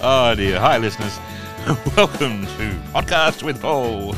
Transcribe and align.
Oh 0.00 0.32
dear. 0.36 0.60
Hi, 0.60 0.78
listeners. 0.78 1.18
Welcome 1.96 2.46
to 2.46 2.70
Podcast 2.94 3.42
with 3.42 3.60
Paul. 3.60 4.14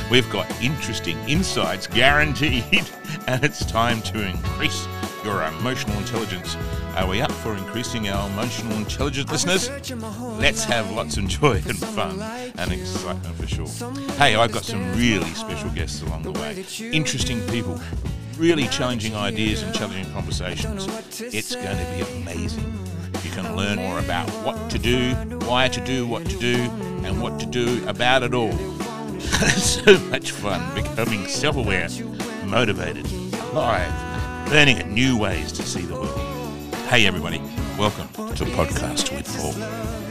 We've 0.10 0.30
got 0.30 0.48
interesting 0.62 1.18
insights 1.28 1.88
guaranteed, 1.88 2.88
and 3.26 3.42
it's 3.42 3.66
time 3.66 4.00
to 4.02 4.24
increase 4.24 4.86
your 5.24 5.42
emotional 5.42 5.98
intelligence. 5.98 6.56
Are 6.94 7.08
we 7.08 7.20
up 7.20 7.32
for 7.32 7.56
increasing 7.56 8.08
our 8.08 8.30
emotional 8.30 8.76
intelligence, 8.76 9.32
listeners? 9.32 9.68
Let's 10.38 10.62
have 10.62 10.88
lots 10.92 11.16
of 11.16 11.26
joy 11.26 11.60
and 11.66 11.76
fun 11.76 12.22
and 12.56 12.72
excitement 12.72 13.34
for 13.34 13.48
sure. 13.48 13.90
Hey, 14.12 14.36
I've 14.36 14.52
got 14.52 14.64
some 14.64 14.92
really 14.96 15.34
special 15.34 15.70
guests 15.70 16.02
along 16.02 16.22
the 16.22 16.32
way. 16.32 16.64
Interesting 16.92 17.40
people, 17.48 17.80
really 18.38 18.68
challenging 18.68 19.16
ideas 19.16 19.62
and 19.62 19.74
challenging 19.74 20.12
conversations. 20.12 20.86
It's 21.20 21.52
going 21.52 21.78
to 21.78 22.06
be 22.06 22.22
amazing. 22.22 22.83
You 23.24 23.30
can 23.30 23.56
learn 23.56 23.78
more 23.78 23.98
about 24.00 24.28
what 24.44 24.70
to 24.70 24.78
do, 24.78 25.14
why 25.46 25.68
to 25.68 25.80
do 25.82 26.06
what 26.06 26.26
to 26.26 26.36
do, 26.36 26.56
and 27.04 27.22
what 27.22 27.40
to 27.40 27.46
do 27.46 27.82
about 27.88 28.22
it 28.22 28.34
all. 28.34 28.52
so 29.56 29.98
much 30.10 30.30
fun 30.30 30.74
becoming 30.74 31.26
self 31.26 31.56
aware, 31.56 31.88
motivated, 32.44 33.10
alive, 33.52 34.52
learning 34.52 34.92
new 34.92 35.16
ways 35.16 35.52
to 35.52 35.62
see 35.62 35.80
the 35.80 35.94
world. 35.94 36.74
Hey, 36.88 37.06
everybody, 37.06 37.38
welcome 37.78 38.08
to 38.34 38.44
Podcast 38.44 39.10
with 39.16 39.26
Paul. 39.38 40.03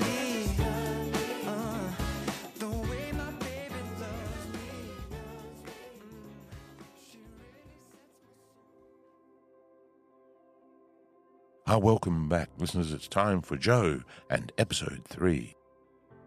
Ah, 11.66 11.78
welcome 11.78 12.28
back, 12.28 12.50
listeners. 12.58 12.92
It's 12.92 13.08
time 13.08 13.42
for 13.42 13.56
Joe 13.56 14.02
and 14.30 14.52
episode 14.58 15.04
three. 15.08 15.56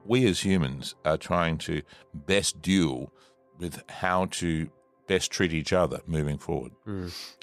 We 0.06 0.27
as 0.27 0.41
humans 0.41 0.94
are 1.05 1.19
trying 1.19 1.58
to 1.58 1.83
best 2.14 2.62
deal 2.62 3.12
with 3.58 3.83
how 3.91 4.27
to 4.27 4.70
best 5.06 5.30
treat 5.30 5.52
each 5.52 5.75
other 5.75 6.00
moving 6.06 6.38
forward. 6.38 6.72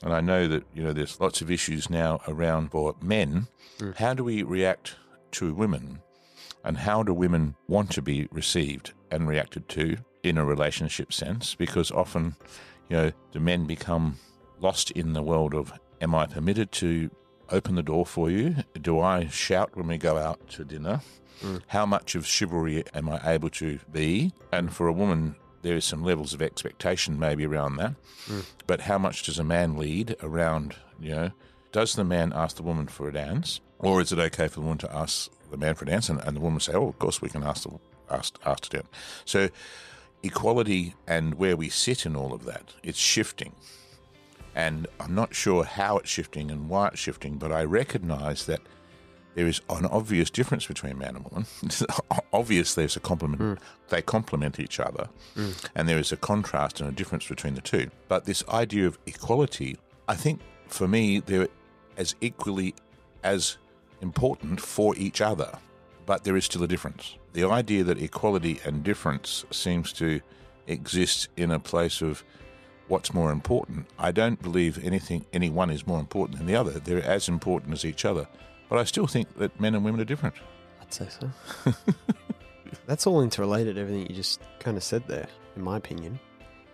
And 0.01 0.11
I 0.13 0.21
know 0.21 0.47
that, 0.47 0.63
you 0.73 0.81
know, 0.81 0.91
there's 0.91 1.19
lots 1.21 1.41
of 1.41 1.51
issues 1.51 1.89
now 1.89 2.19
around 2.27 2.71
for 2.71 2.95
men. 2.99 3.47
How 3.97 4.15
do 4.15 4.23
we 4.23 4.41
react 4.41 4.95
to 5.33 5.53
women? 5.53 5.99
And 6.63 6.77
how 6.77 7.03
do 7.03 7.13
women 7.13 7.55
want 7.67 7.91
to 7.91 8.01
be 8.01 8.27
received 8.31 8.93
and 9.11 9.27
reacted 9.27 9.69
to 9.69 9.97
in 10.23 10.39
a 10.39 10.45
relationship 10.45 11.13
sense? 11.13 11.53
Because 11.53 11.91
often, 11.91 12.35
you 12.89 12.97
know, 12.97 13.11
the 13.33 13.39
men 13.39 13.65
become 13.65 14.17
lost 14.59 14.89
in 14.91 15.13
the 15.13 15.21
world 15.23 15.53
of 15.53 15.71
am 16.01 16.15
I 16.15 16.25
permitted 16.25 16.71
to 16.73 17.11
open 17.53 17.75
the 17.75 17.83
door 17.83 18.05
for 18.05 18.29
you? 18.29 18.55
Do 18.79 18.99
I 18.99 19.27
shout 19.27 19.77
when 19.77 19.87
we 19.87 19.97
go 19.97 20.17
out 20.17 20.49
to 20.49 20.65
dinner? 20.65 21.01
Mm. 21.41 21.61
How 21.67 21.85
much 21.85 22.15
of 22.15 22.25
chivalry 22.25 22.83
am 22.93 23.09
I 23.09 23.19
able 23.33 23.49
to 23.51 23.79
be? 23.91 24.33
And 24.51 24.73
for 24.73 24.87
a 24.87 24.93
woman, 24.93 25.35
there 25.61 25.75
is 25.75 25.85
some 25.85 26.03
levels 26.03 26.33
of 26.33 26.41
expectation 26.41 27.19
maybe 27.19 27.45
around 27.45 27.77
that. 27.77 27.93
Mm. 28.27 28.45
But 28.65 28.81
how 28.81 28.97
much 28.97 29.23
does 29.23 29.39
a 29.39 29.43
man 29.43 29.77
lead 29.77 30.15
around, 30.21 30.75
you 30.99 31.11
know, 31.11 31.31
does 31.71 31.95
the 31.95 32.03
man 32.03 32.33
ask 32.33 32.55
the 32.57 32.63
woman 32.63 32.87
for 32.87 33.07
a 33.07 33.13
dance? 33.13 33.61
Or 33.79 34.01
is 34.01 34.11
it 34.11 34.19
okay 34.19 34.47
for 34.47 34.55
the 34.55 34.61
woman 34.61 34.77
to 34.79 34.95
ask 34.95 35.29
the 35.51 35.57
man 35.57 35.75
for 35.75 35.85
a 35.85 35.87
dance 35.87 36.09
and, 36.09 36.19
and 36.21 36.35
the 36.35 36.41
woman 36.41 36.59
say, 36.59 36.73
oh, 36.73 36.87
of 36.87 36.99
course 36.99 37.21
we 37.21 37.29
can 37.29 37.43
ask, 37.43 37.63
the, 37.63 37.77
ask, 38.09 38.39
ask 38.45 38.63
to 38.63 38.69
dance? 38.77 38.87
So 39.25 39.49
equality 40.23 40.95
and 41.05 41.35
where 41.35 41.57
we 41.57 41.69
sit 41.69 42.05
in 42.05 42.15
all 42.15 42.33
of 42.33 42.45
that, 42.45 42.73
it's 42.81 42.97
shifting. 42.97 43.53
And 44.55 44.87
I'm 44.99 45.15
not 45.15 45.33
sure 45.33 45.63
how 45.63 45.97
it's 45.97 46.09
shifting 46.09 46.51
and 46.51 46.69
why 46.69 46.89
it's 46.89 46.99
shifting, 46.99 47.37
but 47.37 47.51
I 47.51 47.63
recognize 47.63 48.45
that 48.45 48.61
there 49.35 49.47
is 49.47 49.61
an 49.69 49.85
obvious 49.87 50.29
difference 50.29 50.67
between 50.67 50.97
man 50.97 51.15
and 51.15 51.25
woman. 51.25 51.45
obvious 52.33 52.75
there's 52.75 52.95
a 52.95 52.99
complement 52.99 53.41
hmm. 53.41 53.53
they 53.89 54.01
complement 54.01 54.59
each 54.59 54.79
other 54.79 55.07
hmm. 55.35 55.51
and 55.75 55.87
there 55.87 55.97
is 55.97 56.11
a 56.11 56.17
contrast 56.17 56.79
and 56.81 56.89
a 56.89 56.91
difference 56.91 57.27
between 57.27 57.55
the 57.55 57.61
two. 57.61 57.89
But 58.07 58.25
this 58.25 58.43
idea 58.49 58.87
of 58.87 58.97
equality, 59.05 59.77
I 60.07 60.15
think 60.15 60.41
for 60.67 60.87
me 60.87 61.19
they're 61.19 61.47
as 61.97 62.15
equally 62.21 62.75
as 63.23 63.57
important 64.01 64.59
for 64.59 64.95
each 64.97 65.21
other, 65.21 65.57
but 66.05 66.23
there 66.23 66.35
is 66.35 66.45
still 66.45 66.63
a 66.63 66.67
difference. 66.67 67.15
The 67.33 67.45
idea 67.45 67.83
that 67.85 67.97
equality 67.97 68.59
and 68.65 68.83
difference 68.83 69.45
seems 69.49 69.93
to 69.93 70.21
exist 70.67 71.29
in 71.37 71.51
a 71.51 71.59
place 71.59 72.01
of 72.01 72.23
what's 72.87 73.13
more 73.13 73.31
important. 73.31 73.87
I 73.97 74.11
don't 74.11 74.41
believe 74.41 74.83
anything 74.83 75.25
any 75.33 75.49
one 75.49 75.69
is 75.69 75.87
more 75.87 75.99
important 75.99 76.37
than 76.37 76.47
the 76.47 76.55
other. 76.55 76.71
They're 76.71 77.03
as 77.03 77.27
important 77.29 77.73
as 77.73 77.85
each 77.85 78.05
other. 78.05 78.27
But 78.69 78.79
I 78.79 78.83
still 78.83 79.07
think 79.07 79.37
that 79.37 79.59
men 79.59 79.75
and 79.75 79.83
women 79.83 80.01
are 80.01 80.05
different. 80.05 80.35
I'd 80.81 80.93
say 80.93 81.07
so. 81.09 81.73
That's 82.85 83.07
all 83.07 83.21
interrelated. 83.21 83.77
Everything 83.77 84.07
you 84.07 84.15
just 84.15 84.41
kind 84.59 84.77
of 84.77 84.83
said 84.83 85.07
there, 85.07 85.27
in 85.55 85.61
my 85.63 85.77
opinion. 85.77 86.19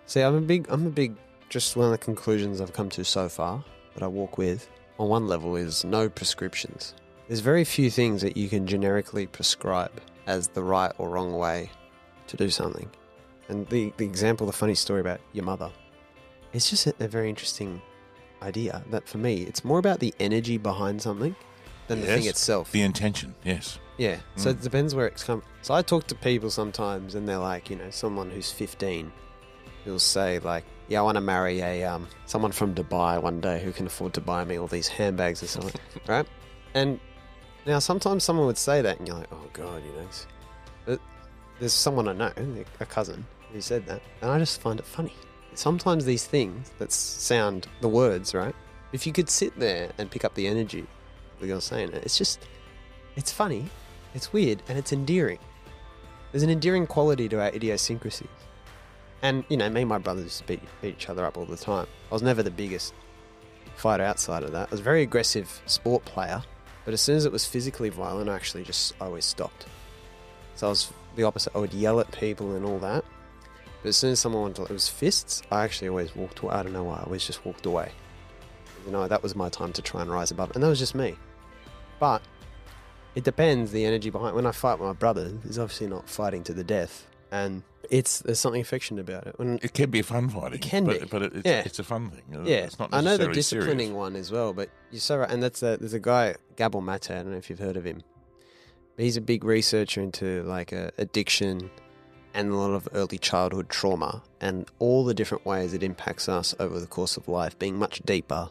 See, 0.05 0.21
I'm 0.21 0.35
a 0.35 0.41
big, 0.41 0.67
I'm 0.69 0.87
a 0.87 0.89
big. 0.89 1.15
Just 1.49 1.75
one 1.75 1.85
of 1.85 1.91
the 1.91 1.97
conclusions 1.97 2.61
I've 2.61 2.73
come 2.73 2.89
to 2.91 3.03
so 3.03 3.27
far 3.27 3.63
that 3.95 4.03
I 4.03 4.07
walk 4.07 4.37
with, 4.37 4.69
on 4.99 5.09
one 5.09 5.27
level, 5.27 5.55
is 5.55 5.83
no 5.83 6.07
prescriptions. 6.07 6.93
There's 7.27 7.39
very 7.39 7.63
few 7.63 7.89
things 7.89 8.21
that 8.21 8.37
you 8.37 8.49
can 8.49 8.65
generically 8.67 9.27
prescribe 9.27 9.91
as 10.25 10.47
the 10.47 10.63
right 10.63 10.91
or 10.97 11.09
wrong 11.09 11.33
way 11.33 11.69
to 12.27 12.37
do 12.37 12.49
something. 12.49 12.89
And 13.49 13.67
the 13.67 13.91
the 13.97 14.05
example, 14.05 14.47
the 14.47 14.53
funny 14.53 14.75
story 14.75 15.01
about 15.01 15.19
your 15.33 15.43
mother, 15.43 15.71
it's 16.53 16.69
just 16.69 16.87
a, 16.87 16.93
a 16.99 17.07
very 17.07 17.29
interesting 17.29 17.81
idea. 18.41 18.83
That 18.89 19.07
for 19.07 19.17
me, 19.17 19.43
it's 19.43 19.63
more 19.63 19.79
about 19.79 19.99
the 19.99 20.13
energy 20.19 20.57
behind 20.57 21.01
something 21.01 21.35
than 21.87 22.01
the 22.01 22.07
thing 22.07 22.25
itself. 22.27 22.71
The 22.71 22.81
intention, 22.81 23.35
yes. 23.43 23.79
Yeah. 23.97 24.17
So 24.37 24.49
Mm. 24.49 24.53
it 24.53 24.61
depends 24.61 24.95
where 24.95 25.07
it's 25.07 25.23
come. 25.23 25.43
So 25.61 25.73
I 25.73 25.81
talk 25.81 26.07
to 26.07 26.15
people 26.15 26.49
sometimes, 26.49 27.15
and 27.15 27.27
they're 27.27 27.37
like, 27.37 27.69
you 27.69 27.75
know, 27.75 27.89
someone 27.89 28.29
who's 28.29 28.51
15, 28.51 29.11
who'll 29.83 29.99
say 29.99 30.39
like, 30.39 30.63
"Yeah, 30.87 30.99
I 30.99 31.01
want 31.03 31.15
to 31.15 31.21
marry 31.21 31.59
a 31.61 31.83
um, 31.83 32.07
someone 32.25 32.51
from 32.53 32.73
Dubai 32.75 33.21
one 33.21 33.41
day 33.41 33.61
who 33.61 33.71
can 33.73 33.85
afford 33.87 34.13
to 34.13 34.21
buy 34.21 34.45
me 34.45 34.57
all 34.57 34.67
these 34.67 34.87
handbags 34.87 35.43
or 35.43 35.47
something," 35.47 35.75
right?" 36.07 36.27
And 36.73 36.99
now 37.65 37.79
sometimes 37.79 38.23
someone 38.23 38.45
would 38.45 38.57
say 38.57 38.81
that, 38.81 38.99
and 38.99 39.07
you're 39.07 39.17
like, 39.17 39.31
"Oh 39.33 39.47
God," 39.53 39.83
you 39.85 39.91
know. 39.93 39.99
it's- 39.99 40.27
But 40.85 40.99
there's 41.59 41.73
someone 41.73 42.07
I 42.07 42.13
know, 42.13 42.31
a 42.79 42.85
cousin, 42.85 43.25
who 43.51 43.59
said 43.59 43.85
that, 43.87 44.01
and 44.21 44.31
I 44.31 44.39
just 44.39 44.61
find 44.61 44.79
it 44.79 44.85
funny. 44.85 45.13
Sometimes 45.55 46.05
these 46.05 46.25
things 46.25 46.71
that 46.79 46.91
sound 46.91 47.67
the 47.81 47.89
words 47.89 48.33
right, 48.33 48.55
if 48.93 49.05
you 49.05 49.13
could 49.13 49.29
sit 49.29 49.57
there 49.59 49.91
and 49.97 50.09
pick 50.09 50.23
up 50.23 50.33
the 50.35 50.47
energy 50.47 50.85
that 51.39 51.47
you're 51.47 51.61
saying 51.61 51.89
it, 51.89 52.03
it's 52.03 52.17
just, 52.17 52.47
it's 53.15 53.31
funny, 53.31 53.65
it's 54.13 54.31
weird, 54.31 54.61
and 54.67 54.77
it's 54.77 54.93
endearing. 54.93 55.39
There's 56.31 56.43
an 56.43 56.49
endearing 56.49 56.87
quality 56.87 57.27
to 57.29 57.41
our 57.41 57.49
idiosyncrasies. 57.49 58.27
And, 59.21 59.43
you 59.49 59.57
know, 59.57 59.69
me 59.69 59.81
and 59.81 59.89
my 59.89 59.97
brothers 59.97 60.43
beat, 60.47 60.61
beat 60.81 60.95
each 60.95 61.09
other 61.09 61.25
up 61.25 61.37
all 61.37 61.45
the 61.45 61.57
time. 61.57 61.87
I 62.09 62.13
was 62.13 62.21
never 62.21 62.41
the 62.41 62.51
biggest 62.51 62.93
fighter 63.75 64.03
outside 64.03 64.43
of 64.43 64.51
that. 64.53 64.67
I 64.67 64.71
was 64.71 64.79
a 64.79 64.83
very 64.83 65.01
aggressive 65.01 65.61
sport 65.65 66.05
player, 66.05 66.41
but 66.85 66.93
as 66.93 67.01
soon 67.01 67.17
as 67.17 67.25
it 67.25 67.31
was 67.31 67.45
physically 67.45 67.89
violent, 67.89 68.29
I 68.29 68.35
actually 68.35 68.63
just 68.63 68.93
I 69.01 69.05
always 69.05 69.25
stopped. 69.25 69.65
So 70.55 70.67
I 70.67 70.69
was 70.69 70.91
the 71.15 71.23
opposite. 71.23 71.55
I 71.55 71.59
would 71.59 71.73
yell 71.73 71.99
at 71.99 72.11
people 72.11 72.55
and 72.55 72.65
all 72.65 72.79
that. 72.79 73.03
But 73.81 73.89
as 73.89 73.97
soon 73.97 74.11
as 74.11 74.19
someone 74.19 74.41
wanted 74.41 74.55
to, 74.57 74.63
it 74.63 74.71
was 74.71 74.89
fists, 74.89 75.41
I 75.51 75.63
actually 75.63 75.89
always 75.89 76.15
walked 76.15 76.39
away. 76.39 76.53
I 76.53 76.63
don't 76.63 76.73
know 76.73 76.83
why. 76.83 76.97
I 76.97 77.03
always 77.03 77.25
just 77.25 77.45
walked 77.45 77.65
away. 77.65 77.91
You 78.85 78.91
know, 78.91 79.07
that 79.07 79.23
was 79.23 79.35
my 79.35 79.49
time 79.49 79.71
to 79.73 79.81
try 79.81 80.01
and 80.01 80.11
rise 80.11 80.31
above. 80.31 80.51
And 80.53 80.63
that 80.63 80.67
was 80.67 80.79
just 80.79 80.95
me. 80.95 81.15
But 81.99 82.21
it 83.15 83.23
depends 83.23 83.71
the 83.71 83.85
energy 83.85 84.09
behind 84.09 84.35
when 84.35 84.45
I 84.45 84.51
fight 84.51 84.79
with 84.79 84.87
my 84.87 84.93
brother, 84.93 85.31
he's 85.45 85.57
obviously 85.59 85.87
not 85.87 86.09
fighting 86.09 86.43
to 86.45 86.53
the 86.53 86.63
death. 86.63 87.07
And 87.31 87.63
it's 87.89 88.19
there's 88.19 88.39
something 88.39 88.61
affectionate 88.61 89.01
about 89.01 89.27
it. 89.27 89.35
When 89.37 89.59
It 89.61 89.73
can 89.73 89.89
be 89.89 89.99
a 89.99 90.03
fun 90.03 90.29
fighting. 90.29 90.55
It 90.55 90.61
can 90.61 90.85
but, 90.85 90.99
be. 91.01 91.05
But 91.07 91.21
it, 91.23 91.33
it's, 91.35 91.45
Yeah. 91.47 91.61
it's 91.65 91.79
a 91.79 91.83
fun 91.83 92.09
thing. 92.09 92.23
Yeah, 92.45 92.57
It's 92.57 92.79
not 92.79 92.89
I 92.91 93.01
know 93.01 93.17
the 93.17 93.27
disciplining 93.29 93.77
serious. 93.79 93.93
one 93.95 94.15
as 94.15 94.31
well, 94.31 94.53
but 94.53 94.69
you're 94.91 94.99
so 94.99 95.17
right. 95.17 95.29
And 95.29 95.41
that's 95.41 95.61
a, 95.63 95.77
there's 95.77 95.93
a 95.93 95.99
guy 95.99 96.35
Gabor 96.55 96.81
Mate. 96.81 97.11
I 97.11 97.15
don't 97.15 97.31
know 97.31 97.37
if 97.37 97.49
you've 97.49 97.59
heard 97.59 97.77
of 97.77 97.85
him. 97.85 98.03
He's 98.97 99.15
a 99.15 99.21
big 99.21 99.43
researcher 99.45 100.01
into 100.01 100.43
like 100.43 100.73
uh, 100.73 100.91
addiction 100.97 101.69
and 102.33 102.51
a 102.51 102.55
lot 102.55 102.71
of 102.71 102.87
early 102.93 103.17
childhood 103.17 103.69
trauma 103.69 104.21
and 104.39 104.67
all 104.79 105.03
the 105.03 105.13
different 105.13 105.45
ways 105.45 105.73
it 105.73 105.83
impacts 105.83 106.29
us 106.29 106.53
over 106.59 106.79
the 106.79 106.87
course 106.87 107.17
of 107.17 107.27
life, 107.27 107.57
being 107.59 107.77
much 107.77 108.01
deeper, 108.05 108.49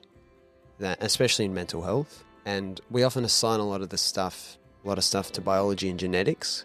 that 0.78 0.98
especially 1.02 1.44
in 1.44 1.54
mental 1.54 1.82
health. 1.82 2.24
And 2.44 2.80
we 2.90 3.02
often 3.02 3.24
assign 3.24 3.60
a 3.60 3.66
lot 3.66 3.82
of 3.82 3.90
the 3.90 3.98
stuff, 3.98 4.58
a 4.84 4.88
lot 4.88 4.98
of 4.98 5.04
stuff 5.04 5.32
to 5.32 5.40
biology 5.40 5.88
and 5.88 5.98
genetics, 5.98 6.64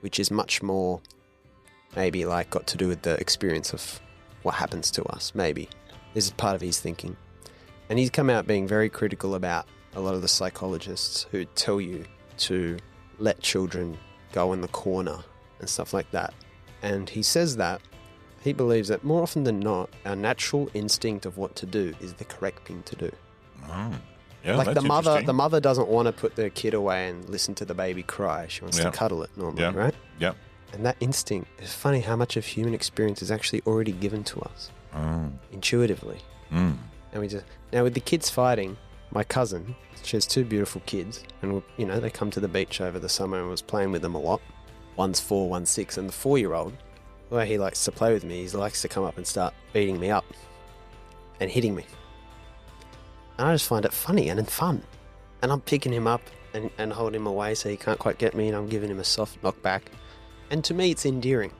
which 0.00 0.18
is 0.18 0.30
much 0.30 0.62
more 0.62 1.00
maybe 1.96 2.24
like 2.24 2.50
got 2.50 2.66
to 2.68 2.76
do 2.76 2.88
with 2.88 3.02
the 3.02 3.14
experience 3.20 3.72
of 3.72 4.00
what 4.42 4.54
happens 4.54 4.90
to 4.92 5.04
us. 5.04 5.32
Maybe 5.34 5.68
this 6.14 6.26
is 6.26 6.30
part 6.32 6.54
of 6.54 6.60
his 6.60 6.80
thinking, 6.80 7.16
and 7.88 7.98
he's 7.98 8.10
come 8.10 8.30
out 8.30 8.46
being 8.46 8.66
very 8.66 8.88
critical 8.88 9.34
about 9.34 9.66
a 9.94 10.00
lot 10.00 10.14
of 10.14 10.22
the 10.22 10.28
psychologists 10.28 11.26
who 11.30 11.44
tell 11.44 11.80
you 11.80 12.04
to 12.38 12.78
let 13.18 13.40
children 13.40 13.98
go 14.32 14.52
in 14.52 14.60
the 14.60 14.68
corner 14.68 15.18
and 15.60 15.68
stuff 15.68 15.92
like 15.92 16.10
that. 16.12 16.32
And 16.82 17.08
he 17.10 17.22
says 17.22 17.56
that 17.56 17.80
he 18.42 18.52
believes 18.52 18.88
that 18.88 19.02
more 19.04 19.22
often 19.22 19.44
than 19.44 19.58
not, 19.60 19.90
our 20.06 20.14
natural 20.16 20.70
instinct 20.74 21.26
of 21.26 21.36
what 21.38 21.56
to 21.56 21.66
do 21.66 21.94
is 22.00 22.14
the 22.14 22.24
correct 22.24 22.66
thing 22.66 22.82
to 22.84 22.96
do. 22.96 23.10
Oh, 23.68 23.92
Yeah, 24.44 24.56
like 24.56 24.72
the 24.74 24.80
mother, 24.82 25.20
the 25.22 25.32
mother 25.32 25.58
doesn't 25.60 25.88
want 25.88 26.06
to 26.06 26.12
put 26.12 26.36
the 26.36 26.48
kid 26.50 26.72
away 26.72 27.08
and 27.08 27.28
listen 27.28 27.54
to 27.56 27.64
the 27.64 27.74
baby 27.74 28.04
cry. 28.04 28.46
She 28.48 28.62
wants 28.62 28.78
Yeah. 28.78 28.84
to 28.84 28.90
cuddle 28.92 29.22
it 29.24 29.30
normally, 29.36 29.62
Yeah. 29.62 29.74
right? 29.74 29.94
Yep. 30.20 30.36
And 30.72 30.86
that 30.86 30.96
instinct 31.00 31.48
is 31.60 31.72
funny 31.74 32.00
how 32.00 32.14
much 32.14 32.36
of 32.36 32.44
human 32.46 32.72
experience 32.74 33.20
is 33.20 33.30
actually 33.30 33.62
already 33.66 33.92
given 33.92 34.22
to 34.24 34.40
us 34.42 34.70
Oh. 34.94 35.30
intuitively. 35.52 36.18
Mm. 36.52 36.76
And 37.12 37.20
we 37.20 37.26
just 37.28 37.44
now 37.72 37.82
with 37.82 37.94
the 37.94 38.00
kids 38.00 38.30
fighting, 38.30 38.76
my 39.10 39.24
cousin, 39.24 39.74
she 40.04 40.16
has 40.16 40.26
two 40.26 40.44
beautiful 40.44 40.80
kids, 40.86 41.24
and 41.42 41.62
you 41.76 41.84
know 41.86 41.98
they 41.98 42.10
come 42.10 42.30
to 42.30 42.40
the 42.40 42.48
beach 42.48 42.80
over 42.80 42.98
the 42.98 43.08
summer 43.08 43.40
and 43.40 43.50
was 43.50 43.60
playing 43.62 43.90
with 43.92 44.02
them 44.02 44.14
a 44.14 44.20
lot. 44.20 44.40
One's 44.98 45.20
four, 45.20 45.48
one's 45.48 45.70
six, 45.70 45.96
and 45.96 46.08
the 46.08 46.12
four-year-old, 46.12 46.74
the 47.30 47.36
way 47.36 47.46
he 47.46 47.56
likes 47.56 47.84
to 47.84 47.92
play 47.92 48.12
with 48.12 48.24
me, 48.24 48.42
he 48.44 48.48
likes 48.56 48.82
to 48.82 48.88
come 48.88 49.04
up 49.04 49.16
and 49.16 49.24
start 49.26 49.54
beating 49.72 49.98
me 50.00 50.10
up 50.10 50.24
and 51.40 51.48
hitting 51.50 51.74
me. 51.74 51.86
And 53.38 53.46
I 53.46 53.54
just 53.54 53.66
find 53.68 53.84
it 53.84 53.92
funny 53.92 54.28
and 54.28 54.46
fun, 54.48 54.82
and 55.40 55.52
I'm 55.52 55.60
picking 55.60 55.92
him 55.92 56.06
up 56.08 56.20
and, 56.52 56.68
and 56.78 56.92
holding 56.92 57.20
him 57.20 57.26
away 57.28 57.54
so 57.54 57.68
he 57.68 57.76
can't 57.76 57.98
quite 57.98 58.18
get 58.18 58.34
me, 58.34 58.48
and 58.48 58.56
I'm 58.56 58.68
giving 58.68 58.90
him 58.90 58.98
a 58.98 59.04
soft 59.04 59.40
knockback, 59.40 59.82
and 60.50 60.64
to 60.64 60.74
me 60.74 60.90
it's 60.90 61.06
endearing. 61.06 61.52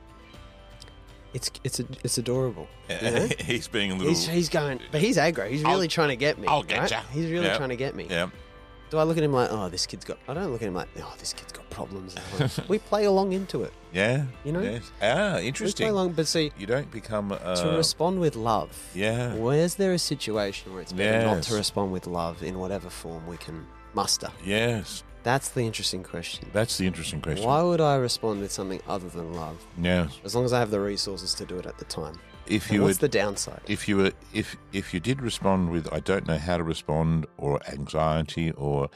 It's 1.33 1.51
it's 1.63 1.79
it's 2.03 2.17
adorable. 2.17 2.67
you 2.89 3.11
know? 3.11 3.29
he's 3.39 3.67
being 3.67 3.91
a 3.91 3.95
little. 3.95 4.09
He's, 4.09 4.27
he's 4.27 4.49
going, 4.49 4.79
but 4.91 4.99
he's 4.99 5.15
aggro. 5.15 5.47
He's 5.49 5.63
I'll- 5.63 5.73
really 5.75 5.87
trying 5.87 6.09
to 6.09 6.15
get 6.15 6.39
me. 6.39 6.47
I'll 6.47 6.63
get 6.63 6.79
right? 6.79 6.91
ya. 6.91 7.01
He's 7.11 7.29
really 7.31 7.45
Yeah. 7.45 7.55
trying 7.57 7.69
to 7.69 7.75
get 7.75 7.95
me. 7.95 8.07
yeah. 8.09 8.29
Do 8.89 8.97
I 8.97 9.03
look 9.03 9.15
at 9.17 9.23
him 9.23 9.31
like, 9.31 9.49
oh, 9.51 9.69
this 9.69 9.85
kid's 9.85 10.03
got? 10.03 10.17
I 10.27 10.33
don't 10.33 10.51
look 10.51 10.63
at 10.63 10.67
him 10.67 10.73
like, 10.73 10.87
oh, 10.99 11.13
this 11.19 11.31
kid's 11.33 11.51
got 11.51 11.68
problems. 11.79 12.15
we 12.67 12.77
play 12.79 13.05
along 13.05 13.33
into 13.33 13.63
it. 13.63 13.73
Yeah. 13.93 14.25
You 14.43 14.51
know? 14.51 14.61
Yes. 14.61 14.91
Ah, 15.01 15.05
We 15.05 15.39
play 15.39 15.47
interesting. 15.47 15.89
along, 15.89 16.13
but 16.13 16.27
see, 16.27 16.51
You 16.57 16.67
don't 16.75 16.91
become. 16.91 17.31
Uh, 17.31 17.55
to 17.63 17.69
respond 17.77 18.19
with 18.19 18.35
love. 18.35 18.71
yeah. 18.93 19.33
Where's 19.35 19.75
there 19.75 19.93
a 19.93 19.99
situation 20.13 20.73
where 20.73 20.81
it's 20.81 20.93
better 20.93 21.25
not 21.25 21.43
to 21.43 21.53
respond 21.55 21.91
with 21.91 22.05
love 22.07 22.43
in 22.43 22.59
whatever 22.59 22.89
form 22.89 23.25
we 23.27 23.37
can 23.37 23.65
muster? 23.93 24.29
Yes. 24.43 25.03
That's 25.23 25.49
the 25.49 25.61
interesting 25.61 26.03
question. 26.03 26.49
That's 26.53 26.77
the 26.77 26.85
interesting 26.87 27.21
question. 27.21 27.45
Why 27.45 27.61
would 27.61 27.81
I 27.81 27.95
respond 27.95 28.41
with 28.41 28.51
something 28.51 28.81
other 28.87 29.09
than 29.09 29.33
love? 29.33 29.57
Yes. 29.81 30.09
As 30.23 30.33
long 30.35 30.45
as 30.45 30.53
I 30.53 30.59
have 30.59 30.71
the 30.71 30.79
resources 30.79 31.33
to 31.35 31.45
do 31.45 31.57
it 31.61 31.65
at 31.65 31.77
the 31.77 31.85
time. 31.85 32.15
If 32.47 32.63
And 32.67 32.75
you 32.75 32.81
what's 32.83 33.01
would, 33.01 33.11
the 33.11 33.17
downside? 33.21 33.61
if 33.67 33.87
you 33.87 33.95
were, 33.97 34.11
if 34.33 34.47
if 34.71 34.85
you 34.93 34.99
did 34.99 35.21
respond 35.21 35.71
with 35.71 35.85
I 35.93 35.99
don't 35.99 36.25
know 36.27 36.37
how 36.47 36.57
to 36.57 36.63
respond 36.75 37.27
or 37.37 37.59
anxiety 37.77 38.47
or 38.51 38.89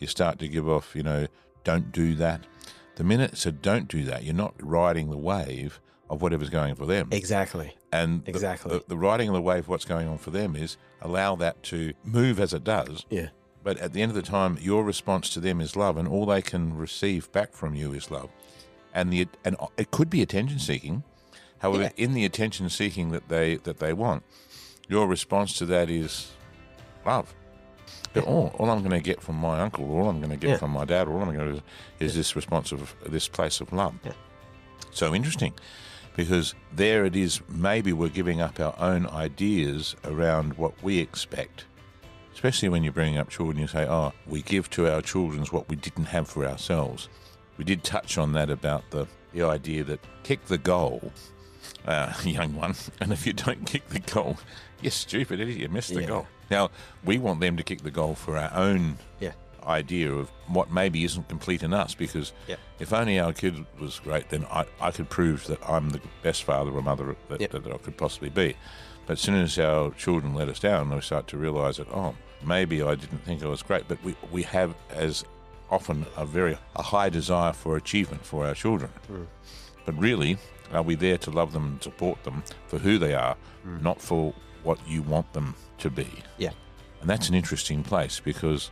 you 0.00 0.06
start 0.06 0.38
to 0.40 0.48
give 0.48 0.68
off, 0.68 0.94
you 0.98 1.02
know, 1.10 1.26
don't 1.68 1.92
do 1.92 2.14
that. 2.14 2.40
The 2.96 3.04
minute 3.04 3.34
it 3.34 3.36
said 3.38 3.60
don't 3.60 3.88
do 3.88 4.04
that, 4.04 4.24
you're 4.24 4.34
not 4.34 4.54
riding 4.58 5.10
the 5.10 5.18
wave 5.18 5.80
of 6.08 6.22
whatever's 6.22 6.48
going 6.48 6.74
for 6.74 6.86
them. 6.86 7.08
exactly. 7.12 7.74
And 7.92 8.24
the- 8.24 8.30
Exactly. 8.30 8.70
the, 8.78 8.84
the 8.88 8.96
riding 8.96 9.28
of 9.28 9.34
the 9.34 9.42
wave, 9.42 9.64
of 9.64 9.68
what's 9.68 9.84
going 9.84 10.08
on 10.08 10.16
for 10.18 10.30
them 10.30 10.56
is 10.56 10.78
allow 11.02 11.36
that 11.36 11.62
to 11.64 11.92
move 12.04 12.40
as 12.40 12.54
it 12.54 12.64
does. 12.64 13.04
Yeah. 13.10 13.28
But 13.62 13.76
at 13.78 13.92
the 13.92 14.00
end 14.00 14.10
of 14.10 14.16
the 14.16 14.22
time, 14.22 14.56
your 14.60 14.82
response 14.82 15.28
to 15.30 15.40
them 15.40 15.60
is 15.60 15.76
love, 15.76 15.98
and 15.98 16.08
all 16.08 16.24
they 16.24 16.40
can 16.42 16.74
receive 16.74 17.30
back 17.32 17.52
from 17.52 17.74
you 17.74 17.92
is 17.92 18.10
love. 18.10 18.30
And 18.94 19.12
the 19.12 19.28
and 19.44 19.56
it 19.76 19.90
could 19.90 20.08
be 20.08 20.22
attention 20.22 20.58
seeking. 20.58 21.02
However, 21.58 21.82
Yeah. 21.84 21.90
in 22.04 22.14
the 22.14 22.24
attention 22.24 22.68
seeking 22.70 23.10
that 23.10 23.28
they 23.28 23.56
that 23.56 23.78
they 23.78 23.92
want, 23.92 24.22
your 24.88 25.06
response 25.06 25.58
to 25.58 25.66
that 25.66 25.90
is 25.90 26.32
love. 27.04 27.34
But 28.14 28.24
all, 28.24 28.54
all 28.58 28.70
I'm 28.70 28.78
going 28.80 28.90
to 28.92 29.00
get 29.00 29.20
from 29.22 29.36
my 29.36 29.60
uncle, 29.60 29.84
or 29.90 30.02
all 30.02 30.08
I'm 30.08 30.18
going 30.18 30.30
to 30.30 30.36
get 30.36 30.50
Yeah. 30.50 30.56
from 30.56 30.70
my 30.70 30.84
dad, 30.84 31.08
or 31.08 31.12
all 31.14 31.22
I'm 31.22 31.34
going 31.34 31.54
to 31.54 31.60
do 31.60 31.62
is 32.00 32.14
this 32.14 32.34
response 32.34 32.72
of 32.72 32.94
this 33.06 33.28
place 33.28 33.60
of 33.60 33.72
love. 33.72 33.94
Yeah. 34.04 34.12
So 34.90 35.14
interesting, 35.14 35.52
because 36.16 36.54
there 36.72 37.04
it 37.04 37.14
is. 37.14 37.40
Maybe 37.48 37.92
we're 37.92 38.08
giving 38.08 38.40
up 38.40 38.58
our 38.58 38.74
own 38.78 39.06
ideas 39.06 39.94
around 40.04 40.54
what 40.54 40.72
we 40.82 40.98
expect 40.98 41.64
especially 42.34 42.68
when 42.68 42.84
you're 42.84 42.92
bringing 42.92 43.18
up 43.18 43.28
children, 43.28 43.58
you 43.58 43.66
say, 43.66 43.84
oh, 43.84 44.12
we 44.24 44.42
give 44.42 44.70
to 44.70 44.88
our 44.88 45.02
children 45.02 45.42
what 45.46 45.68
we 45.68 45.74
didn't 45.74 46.04
have 46.04 46.28
for 46.28 46.46
ourselves. 46.46 47.08
We 47.56 47.64
did 47.64 47.82
touch 47.82 48.16
on 48.16 48.32
that 48.34 48.48
about 48.48 48.88
the, 48.90 49.08
the 49.34 49.42
idea 49.42 49.82
that 49.82 49.98
kick 50.22 50.44
the 50.44 50.56
goal, 50.56 51.10
uh, 51.84 52.12
young 52.24 52.54
one, 52.54 52.76
and 53.00 53.12
if 53.12 53.26
you 53.26 53.32
don't 53.32 53.66
kick 53.66 53.88
the 53.88 53.98
goal, 53.98 54.38
you're 54.80 54.90
stupid 54.90 55.40
idiot, 55.40 55.58
you 55.58 55.68
missed 55.68 55.92
the 55.94 56.00
Yeah. 56.02 56.06
goal. 56.06 56.26
Now, 56.50 56.70
we 57.04 57.18
want 57.18 57.40
them 57.40 57.56
to 57.56 57.62
kick 57.62 57.82
the 57.82 57.90
goal 57.90 58.14
for 58.14 58.36
our 58.36 58.52
own 58.54 58.98
Yeah. 59.20 59.32
idea 59.66 60.10
of 60.12 60.30
what 60.46 60.70
maybe 60.70 61.04
isn't 61.04 61.28
complete 61.28 61.62
in 61.62 61.74
us 61.74 61.94
because 61.94 62.32
Yeah. 62.46 62.56
if 62.78 62.92
only 62.92 63.18
our 63.20 63.32
kid 63.32 63.66
was 63.78 63.98
great, 64.00 64.30
then 64.30 64.46
I, 64.50 64.64
I 64.80 64.90
could 64.90 65.10
prove 65.10 65.46
that 65.48 65.58
I'm 65.68 65.90
the 65.90 66.00
best 66.22 66.44
father 66.44 66.70
or 66.70 66.80
mother 66.82 67.16
that, 67.28 67.40
Yep. 67.40 67.50
that 67.50 67.66
I 67.66 67.76
could 67.78 67.96
possibly 67.98 68.30
be. 68.30 68.56
But 69.06 69.14
as 69.14 69.20
soon 69.20 69.36
as 69.36 69.58
our 69.58 69.90
children 69.92 70.34
let 70.34 70.48
us 70.48 70.58
down, 70.58 70.90
we 70.90 71.00
start 71.00 71.26
to 71.28 71.36
realize 71.38 71.76
that, 71.78 71.88
oh, 71.92 72.14
maybe 72.42 72.82
I 72.82 72.94
didn't 72.94 73.24
think 73.24 73.42
I 73.42 73.46
was 73.46 73.62
great. 73.62 73.88
But 73.88 74.02
we, 74.04 74.14
we 74.30 74.42
have 74.44 74.74
as 74.90 75.24
often 75.70 76.06
a 76.16 76.24
very 76.24 76.56
a 76.76 76.82
high 76.82 77.08
desire 77.10 77.52
for 77.52 77.76
achievement 77.76 78.24
for 78.24 78.46
our 78.46 78.54
children. 78.54 78.90
Hmm. 79.06 79.24
But 79.84 79.98
really, 79.98 80.38
are 80.72 80.82
we 80.82 80.94
there 80.94 81.18
to 81.18 81.30
love 81.30 81.52
them 81.52 81.64
and 81.66 81.82
support 81.82 82.22
them 82.24 82.42
for 82.68 82.78
who 82.78 82.98
they 82.98 83.14
are, 83.14 83.36
hmm. 83.64 83.82
not 83.82 84.00
for 84.00 84.34
what 84.62 84.78
you 84.86 85.02
want 85.02 85.32
them 85.32 85.54
to 85.78 85.90
be? 85.90 86.08
Yeah. 86.36 86.50
And 87.00 87.08
that's 87.08 87.28
an 87.28 87.34
interesting 87.34 87.82
place 87.82 88.20
because, 88.20 88.70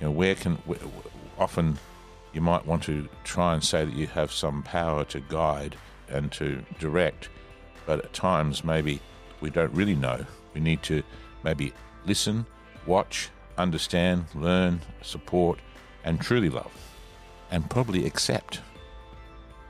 you 0.00 0.06
know, 0.06 0.10
where 0.10 0.34
can 0.34 0.56
wh- 0.68 1.40
often 1.40 1.78
you 2.32 2.40
might 2.40 2.66
want 2.66 2.82
to 2.84 3.08
try 3.24 3.54
and 3.54 3.62
say 3.62 3.84
that 3.84 3.94
you 3.94 4.06
have 4.08 4.32
some 4.32 4.62
power 4.62 5.04
to 5.04 5.20
guide 5.20 5.76
and 6.08 6.30
to 6.32 6.62
direct, 6.78 7.28
but 7.86 8.04
at 8.04 8.12
times 8.12 8.64
maybe 8.64 9.00
we 9.40 9.50
don't 9.50 9.72
really 9.72 9.96
know. 9.96 10.24
We 10.54 10.60
need 10.60 10.82
to 10.84 11.02
maybe 11.42 11.72
listen, 12.04 12.46
watch, 12.86 13.30
understand, 13.58 14.26
learn, 14.34 14.80
support, 15.02 15.58
and 16.04 16.20
truly 16.20 16.48
love, 16.48 16.72
and 17.50 17.68
probably 17.68 18.06
accept, 18.06 18.60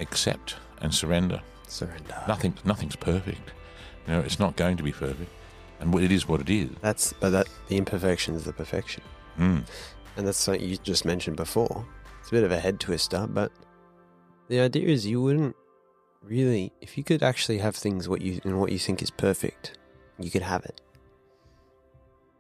accept 0.00 0.56
and 0.80 0.94
surrender. 0.94 1.42
Surrender. 1.68 2.16
Nothing, 2.26 2.54
nothing's 2.64 2.96
perfect. 2.96 3.52
You 4.06 4.14
know, 4.14 4.20
it's 4.20 4.38
not 4.38 4.56
going 4.56 4.76
to 4.76 4.82
be 4.82 4.92
perfect, 4.92 5.30
and 5.80 5.94
it 5.94 6.12
is 6.12 6.28
what 6.28 6.40
it 6.40 6.50
is. 6.50 6.70
That's 6.80 7.12
but 7.14 7.30
that 7.30 7.48
the 7.68 7.76
imperfection 7.76 8.34
is 8.34 8.44
the 8.44 8.52
perfection, 8.52 9.02
Mm. 9.38 9.64
and 10.16 10.26
that's 10.26 10.38
something 10.38 10.62
you 10.62 10.76
just 10.76 11.04
mentioned 11.04 11.36
before. 11.36 11.86
It's 12.20 12.28
a 12.28 12.32
bit 12.32 12.44
of 12.44 12.52
a 12.52 12.60
head 12.60 12.78
twister, 12.80 13.26
but 13.28 13.50
the 14.48 14.60
idea 14.60 14.88
is 14.88 15.06
you 15.06 15.20
wouldn't 15.22 15.56
really, 16.22 16.72
if 16.80 16.98
you 16.98 17.04
could 17.04 17.22
actually 17.22 17.58
have 17.58 17.74
things 17.74 18.08
what 18.08 18.20
you 18.22 18.40
and 18.44 18.60
what 18.60 18.72
you 18.72 18.78
think 18.78 19.00
is 19.02 19.10
perfect, 19.10 19.78
you 20.18 20.30
could 20.30 20.42
have 20.42 20.64
it. 20.64 20.80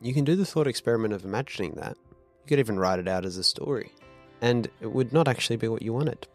You 0.02 0.14
can 0.14 0.24
do 0.24 0.34
the 0.36 0.44
thought 0.46 0.66
experiment 0.66 1.12
of 1.14 1.24
imagining 1.24 1.72
that. 1.72 1.96
You 2.42 2.48
could 2.48 2.58
even 2.58 2.78
write 2.78 2.98
it 2.98 3.08
out 3.08 3.24
as 3.24 3.36
a 3.36 3.44
story, 3.44 3.92
and 4.40 4.68
it 4.80 4.92
would 4.92 5.12
not 5.12 5.28
actually 5.28 5.56
be 5.56 5.68
what 5.68 5.82
you 5.82 5.92
wanted. 5.92 6.26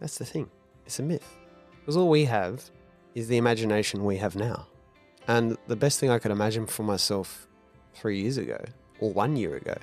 That's 0.00 0.18
the 0.18 0.24
thing. 0.24 0.50
It's 0.86 0.98
a 0.98 1.02
myth. 1.02 1.36
Because 1.80 1.96
all 1.96 2.08
we 2.08 2.24
have 2.24 2.70
is 3.14 3.28
the 3.28 3.36
imagination 3.36 4.04
we 4.04 4.16
have 4.18 4.36
now. 4.36 4.66
And 5.30 5.56
the 5.68 5.76
best 5.76 6.00
thing 6.00 6.10
I 6.10 6.18
could 6.18 6.32
imagine 6.32 6.66
for 6.66 6.82
myself 6.82 7.46
three 7.94 8.20
years 8.20 8.36
ago 8.36 8.58
or 8.98 9.12
one 9.12 9.36
year 9.36 9.54
ago 9.56 9.76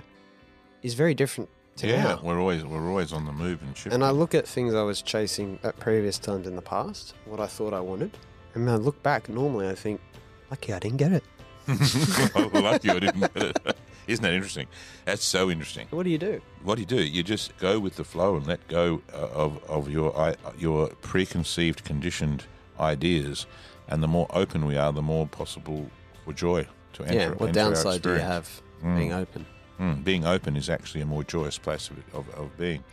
is 0.84 0.94
very 0.94 1.14
different 1.14 1.50
to 1.78 1.88
Yeah, 1.88 2.04
now. 2.04 2.20
we're 2.22 2.40
always 2.40 2.66
we're 2.66 2.90
always 2.90 3.14
on 3.14 3.24
the 3.26 3.32
move 3.32 3.62
and 3.62 3.72
shifting. 3.78 3.94
And 3.94 4.04
I 4.04 4.12
look 4.12 4.36
at 4.36 4.46
things 4.46 4.74
I 4.74 4.84
was 4.84 5.02
chasing 5.02 5.58
at 5.64 5.80
previous 5.80 6.18
times 6.20 6.48
in 6.48 6.56
the 6.58 6.62
past, 6.62 7.14
what 7.26 7.40
I 7.40 7.48
thought 7.48 7.74
I 7.74 7.80
wanted, 7.80 8.12
and 8.54 8.66
when 8.66 8.74
I 8.74 8.78
look 8.78 9.02
back, 9.04 9.30
normally 9.30 9.70
I 9.70 9.76
think, 9.76 10.02
lucky 10.52 10.74
I 10.74 10.80
didn't 10.80 10.98
get 10.98 11.14
it. 11.14 11.24
lucky 12.54 12.90
I 12.90 13.00
didn't 13.00 13.22
get 13.22 13.36
it. 13.38 13.78
Isn't 14.08 14.24
that 14.24 14.34
interesting? 14.34 14.68
That's 15.06 15.24
so 15.24 15.50
interesting. 15.50 15.88
What 15.92 16.04
do 16.04 16.10
you 16.10 16.18
do? 16.18 16.42
What 16.64 16.76
do 16.76 16.82
you 16.82 16.86
do? 17.00 17.04
You 17.04 17.24
just 17.24 17.56
go 17.58 17.80
with 17.80 17.96
the 17.96 18.04
flow 18.04 18.36
and 18.38 18.46
let 18.48 18.66
go 18.68 19.02
uh, 19.14 19.44
of 19.44 19.64
of 19.70 19.90
your 19.90 20.36
your 20.58 20.88
preconceived, 21.12 21.86
conditioned 21.86 22.44
ideas, 22.80 23.46
and 23.88 24.02
the 24.04 24.08
more 24.08 24.28
open 24.32 24.66
we 24.66 24.78
are, 24.78 24.92
the 24.94 25.02
more 25.02 25.28
possible 25.28 25.90
for 26.26 26.34
joy 26.34 26.68
to 26.94 27.04
enter. 27.04 27.14
yeah, 27.16 27.30
what 27.30 27.50
enter 27.50 27.60
downside 27.62 28.02
do 28.02 28.14
you 28.14 28.20
have 28.20 28.62
Mm. 28.84 28.98
being 28.98 29.14
open? 29.14 29.46
Mm, 29.80 30.04
being 30.04 30.26
open 30.26 30.56
is 30.56 30.70
actually 30.70 31.02
a 31.02 31.06
more 31.06 31.24
joyous 31.24 31.58
place 31.58 31.90
of, 31.90 31.98
of, 32.14 32.30
of 32.36 32.56
being. 32.58 32.84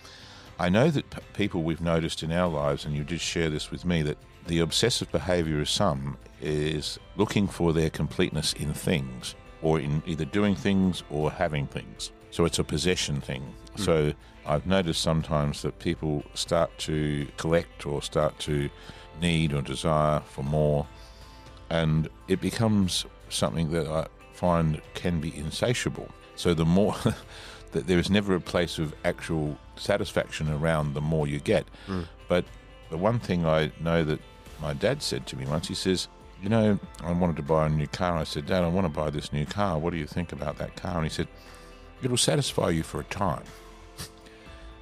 I 0.59 0.69
know 0.69 0.89
that 0.91 1.09
p- 1.11 1.19
people 1.35 1.63
we've 1.63 1.81
noticed 1.81 2.23
in 2.23 2.31
our 2.33 2.49
lives, 2.49 2.85
and 2.87 2.95
you 2.95 3.05
did 3.05 3.21
share 3.21 3.51
this 3.51 3.71
with 3.71 3.85
me, 3.85 4.03
that 4.03 4.17
the 4.47 4.61
obsessive 4.61 5.11
behavior 5.13 5.61
of 5.61 5.69
some 5.69 6.17
is 6.41 6.99
looking 7.17 7.47
for 7.49 7.73
their 7.73 7.91
completeness 7.91 8.53
in 8.55 8.73
things, 8.73 9.35
or 9.63 9.81
in 9.81 10.03
either 10.07 10.25
doing 10.27 10.55
things 10.55 11.03
or 11.11 11.31
having 11.31 11.67
things. 11.67 12.13
So 12.31 12.45
it's 12.45 12.59
a 12.59 12.65
possession 12.65 13.21
thing. 13.21 13.43
So 13.77 14.13
I've 14.47 14.67
noticed 14.67 15.01
sometimes 15.03 15.63
that 15.63 15.79
people 15.79 16.23
start 16.35 16.71
to 16.79 17.27
collect 17.37 17.87
or 17.87 18.01
start 18.03 18.39
to 18.41 18.69
need 19.21 19.53
or 19.53 19.63
desire 19.63 20.21
for 20.21 20.43
more, 20.43 20.87
and 21.71 22.09
it 22.29 22.41
becomes 22.41 23.07
something 23.29 23.71
that 23.71 23.87
I 23.87 24.07
find 24.33 24.81
can 24.95 25.21
be 25.21 25.37
insatiable. 25.37 26.09
So 26.37 26.55
the 26.55 26.65
more 26.65 26.95
that 27.73 27.87
there 27.87 27.99
is 27.99 28.11
never 28.11 28.35
a 28.35 28.41
place 28.41 28.79
of 28.79 28.95
actual 29.05 29.59
satisfaction 29.77 30.51
around 30.51 30.95
the 30.95 31.01
more 31.01 31.27
you 31.27 31.41
get. 31.41 31.67
Mm. 31.87 32.07
But 32.29 32.45
the 32.91 32.97
one 32.97 33.19
thing 33.19 33.47
I 33.47 33.73
know 33.81 34.05
that 34.05 34.21
my 34.61 34.75
dad 34.75 35.03
said 35.03 35.27
to 35.29 35.37
me 35.37 35.47
once, 35.47 35.69
he 35.69 35.75
says, 35.75 36.09
You 36.43 36.49
know, 36.49 36.79
I 37.03 37.13
wanted 37.13 37.37
to 37.37 37.43
buy 37.43 37.67
a 37.67 37.69
new 37.69 37.87
car. 37.87 38.17
I 38.17 38.25
said, 38.25 38.47
Dad, 38.47 38.63
I 38.63 38.69
want 38.69 38.85
to 38.87 38.93
buy 38.93 39.11
this 39.11 39.33
new 39.33 39.47
car. 39.47 39.79
What 39.79 39.91
do 39.91 39.99
you 39.99 40.07
think 40.07 40.33
about 40.33 40.59
that 40.59 40.77
car? 40.77 40.97
And 40.97 41.05
he 41.05 41.11
said, 41.11 41.29
it'll 42.03 42.17
satisfy 42.17 42.71
you 42.71 42.83
for 42.83 43.01
a 43.01 43.05
time. 43.05 43.45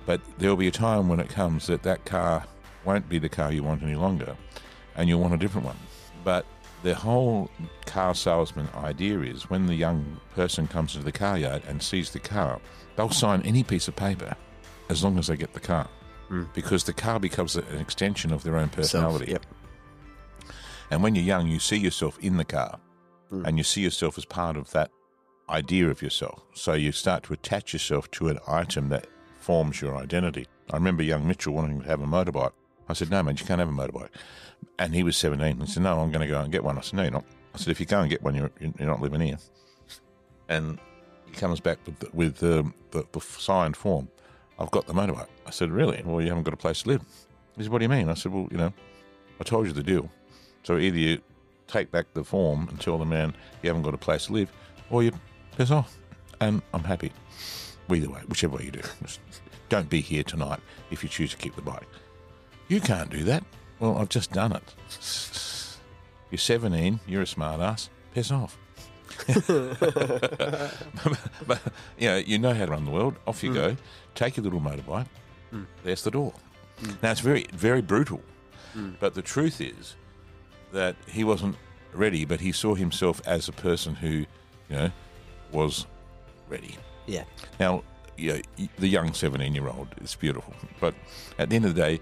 But 0.05 0.21
there'll 0.39 0.57
be 0.57 0.67
a 0.67 0.73
time 0.73 1.09
when 1.09 1.21
it 1.21 1.29
comes 1.29 1.69
that 1.69 1.85
that 1.85 2.05
car 2.05 2.45
won't 2.85 3.09
be 3.09 3.19
the 3.19 3.29
car 3.29 3.53
you 3.53 3.63
want 3.63 3.83
any 3.83 3.95
longer 3.95 4.37
and 4.97 5.09
you'll 5.09 5.21
want 5.21 5.35
a 5.35 5.39
different 5.39 5.67
one. 5.67 5.79
But 6.25 6.47
the 6.83 6.95
whole 6.95 7.51
car 7.87 8.15
salesman 8.15 8.69
idea 8.75 9.21
is 9.21 9.49
when 9.49 9.67
the 9.67 9.75
young 9.75 10.21
person 10.35 10.67
comes 10.67 10.95
into 10.95 11.05
the 11.05 11.13
car 11.13 11.39
yard 11.39 11.63
and 11.69 11.83
sees 11.83 12.11
the 12.11 12.19
car, 12.19 12.61
they'll 12.97 13.11
sign 13.11 13.43
any 13.43 13.63
piece 13.63 13.89
of 13.89 13.97
paper 13.97 14.37
as 14.89 15.03
long 15.03 15.19
as 15.19 15.29
they 15.29 15.37
get 15.37 15.53
the 15.53 15.61
car. 15.61 15.89
Mm. 16.31 16.53
Because 16.55 16.85
the 16.85 16.93
car 16.93 17.21
becomes 17.21 17.57
an 17.57 17.79
extension 17.79 18.33
of 18.33 18.43
their 18.43 18.57
own 18.57 18.69
personality. 18.69 19.27
Self, 19.33 19.43
yep. 19.43 19.47
And 20.91 21.03
when 21.03 21.15
you're 21.15 21.25
young, 21.25 21.49
you 21.49 21.59
see 21.59 21.79
yourself 21.79 22.19
in 22.21 22.37
the 22.37 22.45
car 22.45 22.79
Mm. 23.33 23.47
and 23.47 23.59
you 23.59 23.65
see 23.65 23.81
yourself 23.81 24.19
as 24.19 24.27
part 24.27 24.59
of 24.59 24.71
that 24.73 24.91
idea 25.49 25.89
of 25.89 26.03
yourself. 26.03 26.43
So 26.55 26.75
you 26.75 26.93
start 26.93 27.23
to 27.25 27.33
attach 27.33 27.73
yourself 27.73 28.11
to 28.13 28.29
an 28.29 28.39
item 28.47 28.91
that 28.91 29.07
forms 29.41 29.81
your 29.81 29.97
identity. 29.97 30.47
I 30.71 30.77
remember 30.77 31.03
young 31.03 31.27
Mitchell 31.27 31.55
wanting 31.55 31.81
to 31.81 31.89
have 31.89 32.03
a 32.03 32.07
motorbike. 32.07 32.53
I 32.93 32.95
said, 32.95 33.11
No, 33.11 33.23
man, 33.23 33.37
you 33.39 33.47
can't 33.47 33.59
have 33.59 33.71
a 33.71 33.73
motorbike. 33.73 34.11
And 34.79 34.95
he 34.95 35.03
was 35.03 35.17
17. 35.17 35.61
He 35.61 35.67
said, 35.67 35.83
No, 35.83 35.99
I'm 35.99 36.13
going 36.13 36.21
to 36.21 36.27
go 36.27 36.41
and 36.41 36.53
get 36.53 36.63
one. 36.63 36.77
I 36.77 36.83
said, 36.83 36.95
No, 36.95 37.03
you're 37.03 37.11
not. 37.11 37.25
I 37.55 37.59
said, 37.59 37.69
If 37.69 37.81
you 37.81 37.87
go 37.87 38.01
and 38.01 38.11
get 38.11 38.23
one, 38.23 38.35
you're, 38.35 38.51
you're 38.61 38.73
not 38.81 39.01
living 39.01 39.23
here. 39.23 39.39
And 40.51 40.79
he 41.25 41.33
comes 41.33 41.59
back 41.59 41.79
with, 41.87 41.99
the, 42.01 42.11
with 42.13 42.37
the, 42.37 42.71
the 42.91 43.21
signed 43.21 43.79
form. 43.79 44.09
I've 44.59 44.71
got 44.71 44.87
the 44.87 44.93
motorbike. 44.93 45.29
I 45.47 45.51
said, 45.51 45.71
Really? 45.71 46.03
Well, 46.05 46.21
you 46.21 46.29
haven't 46.29 46.45
got 46.45 46.53
a 46.53 46.59
place 46.59 46.83
to 46.83 46.91
live. 46.91 47.03
He 47.57 47.63
said, 47.63 47.73
What 47.73 47.79
do 47.79 47.85
you 47.85 47.89
mean? 47.89 48.11
I 48.11 48.15
said, 48.15 48.31
Well, 48.31 48.47
you 48.51 48.59
know, 48.59 48.75
I 49.41 49.45
told 49.45 49.67
you 49.67 49.73
the 49.73 49.83
deal. 49.83 50.11
So 50.63 50.77
either 50.77 50.99
you 50.99 51.19
take 51.67 51.91
back 51.91 52.13
the 52.13 52.25
form 52.25 52.69
and 52.69 52.79
tell 52.79 52.99
the 52.99 53.07
man 53.07 53.35
you 53.63 53.71
haven't 53.71 53.85
got 53.85 53.95
a 53.95 53.99
place 53.99 54.27
to 54.27 54.35
live, 54.35 54.53
or 54.91 55.03
you 55.03 55.13
piss 55.57 55.71
off. 55.71 55.97
And 56.43 56.61
I'm 56.75 56.85
happy. 56.85 57.11
Either 57.91 58.11
way, 58.11 58.21
whichever 58.27 58.57
way 58.57 58.65
you 58.65 58.71
do. 58.71 58.81
Just 59.03 59.21
don't 59.69 59.89
be 59.89 60.01
here 60.01 60.23
tonight 60.23 60.61
if 60.91 61.03
you 61.03 61.09
choose 61.09 61.31
to 61.31 61.37
keep 61.39 61.57
the 61.57 61.63
bike. 61.63 61.87
You 62.69 62.81
can't 62.81 63.11
do 63.11 63.25
that. 63.25 63.45
Well, 63.79 63.99
I've 63.99 64.09
just 64.09 64.33
done 64.33 64.53
it. 64.53 64.63
You're 66.31 66.39
17, 66.39 67.01
you're 67.07 67.23
a 67.23 67.27
smart 67.27 67.61
ass, 67.61 67.91
piss 68.15 68.31
off. 68.31 68.59
but, 71.47 71.61
you 71.99 72.09
know, 72.09 72.17
you 72.17 72.39
know 72.39 72.55
how 72.55 72.65
to 72.65 72.71
run 72.71 72.85
the 72.87 72.91
world. 72.91 73.17
Off 73.27 73.43
you 73.43 73.51
hmm. 73.51 73.57
go. 73.57 73.77
Take 74.15 74.37
your 74.37 74.45
little 74.45 74.61
motorbike. 74.61 75.07
Hmm. 75.51 75.65
There's 75.85 76.03
the 76.03 76.11
door. 76.11 76.33
Hmm. 76.79 76.93
Now, 77.03 77.11
it's 77.11 77.21
very, 77.21 77.47
very 77.53 77.83
brutal. 77.83 78.23
But 79.01 79.15
the 79.15 79.23
truth 79.23 79.61
is 79.61 79.97
that 80.73 80.97
he 81.07 81.25
wasn't 81.25 81.57
ready, 81.93 82.25
but 82.25 82.41
he 82.41 82.53
saw 82.53 82.75
himself 82.75 83.21
as 83.27 83.49
a 83.49 83.53
person 83.53 83.95
who, 83.95 84.09
you 84.09 84.27
know, 84.71 84.91
was 85.51 85.87
ready. 86.49 86.77
Yeah. 87.07 87.25
Now, 87.61 87.85
you 88.17 88.33
know, 88.33 88.67
the 88.79 88.89
young 88.89 89.13
17 89.13 89.55
year 89.55 89.69
old 89.69 89.89
is 90.01 90.15
beautiful, 90.15 90.55
but 90.81 90.95
at 91.39 91.51
the 91.51 91.57
end 91.57 91.67
of 91.67 91.75
the 91.75 91.81
day, 91.81 92.01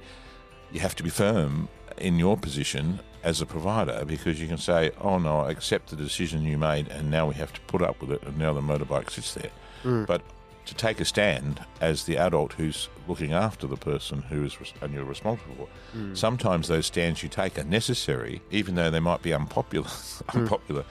you 0.72 0.80
have 0.80 0.94
to 0.96 1.02
be 1.02 1.10
firm 1.10 1.68
in 1.98 2.18
your 2.18 2.36
position 2.36 3.00
as 3.22 3.40
a 3.40 3.46
provider 3.46 4.04
because 4.06 4.40
you 4.40 4.48
can 4.48 4.58
say, 4.58 4.90
oh 5.00 5.18
no, 5.18 5.40
I 5.40 5.50
accept 5.50 5.90
the 5.90 5.96
decision 5.96 6.44
you 6.44 6.56
made 6.56 6.88
and 6.88 7.10
now 7.10 7.26
we 7.26 7.34
have 7.34 7.52
to 7.52 7.60
put 7.62 7.82
up 7.82 8.00
with 8.00 8.12
it 8.12 8.22
and 8.22 8.38
now 8.38 8.52
the 8.52 8.60
motorbike 8.60 9.10
sits 9.10 9.34
there. 9.34 9.50
Mm. 9.84 10.06
But 10.06 10.22
to 10.66 10.74
take 10.74 11.00
a 11.00 11.04
stand 11.04 11.60
as 11.80 12.04
the 12.04 12.16
adult 12.16 12.52
who's 12.52 12.88
looking 13.08 13.32
after 13.32 13.66
the 13.66 13.76
person 13.76 14.22
who 14.22 14.44
is 14.44 14.56
and 14.80 14.94
you're 14.94 15.04
responsible 15.04 15.54
for, 15.54 15.98
mm. 15.98 16.16
sometimes 16.16 16.68
those 16.68 16.86
stands 16.86 17.22
you 17.22 17.28
take 17.28 17.58
are 17.58 17.64
necessary, 17.64 18.40
even 18.50 18.74
though 18.74 18.90
they 18.90 19.00
might 19.00 19.22
be 19.22 19.34
unpopular, 19.34 19.86
mm. 19.88 20.34
unpopular, 20.34 20.84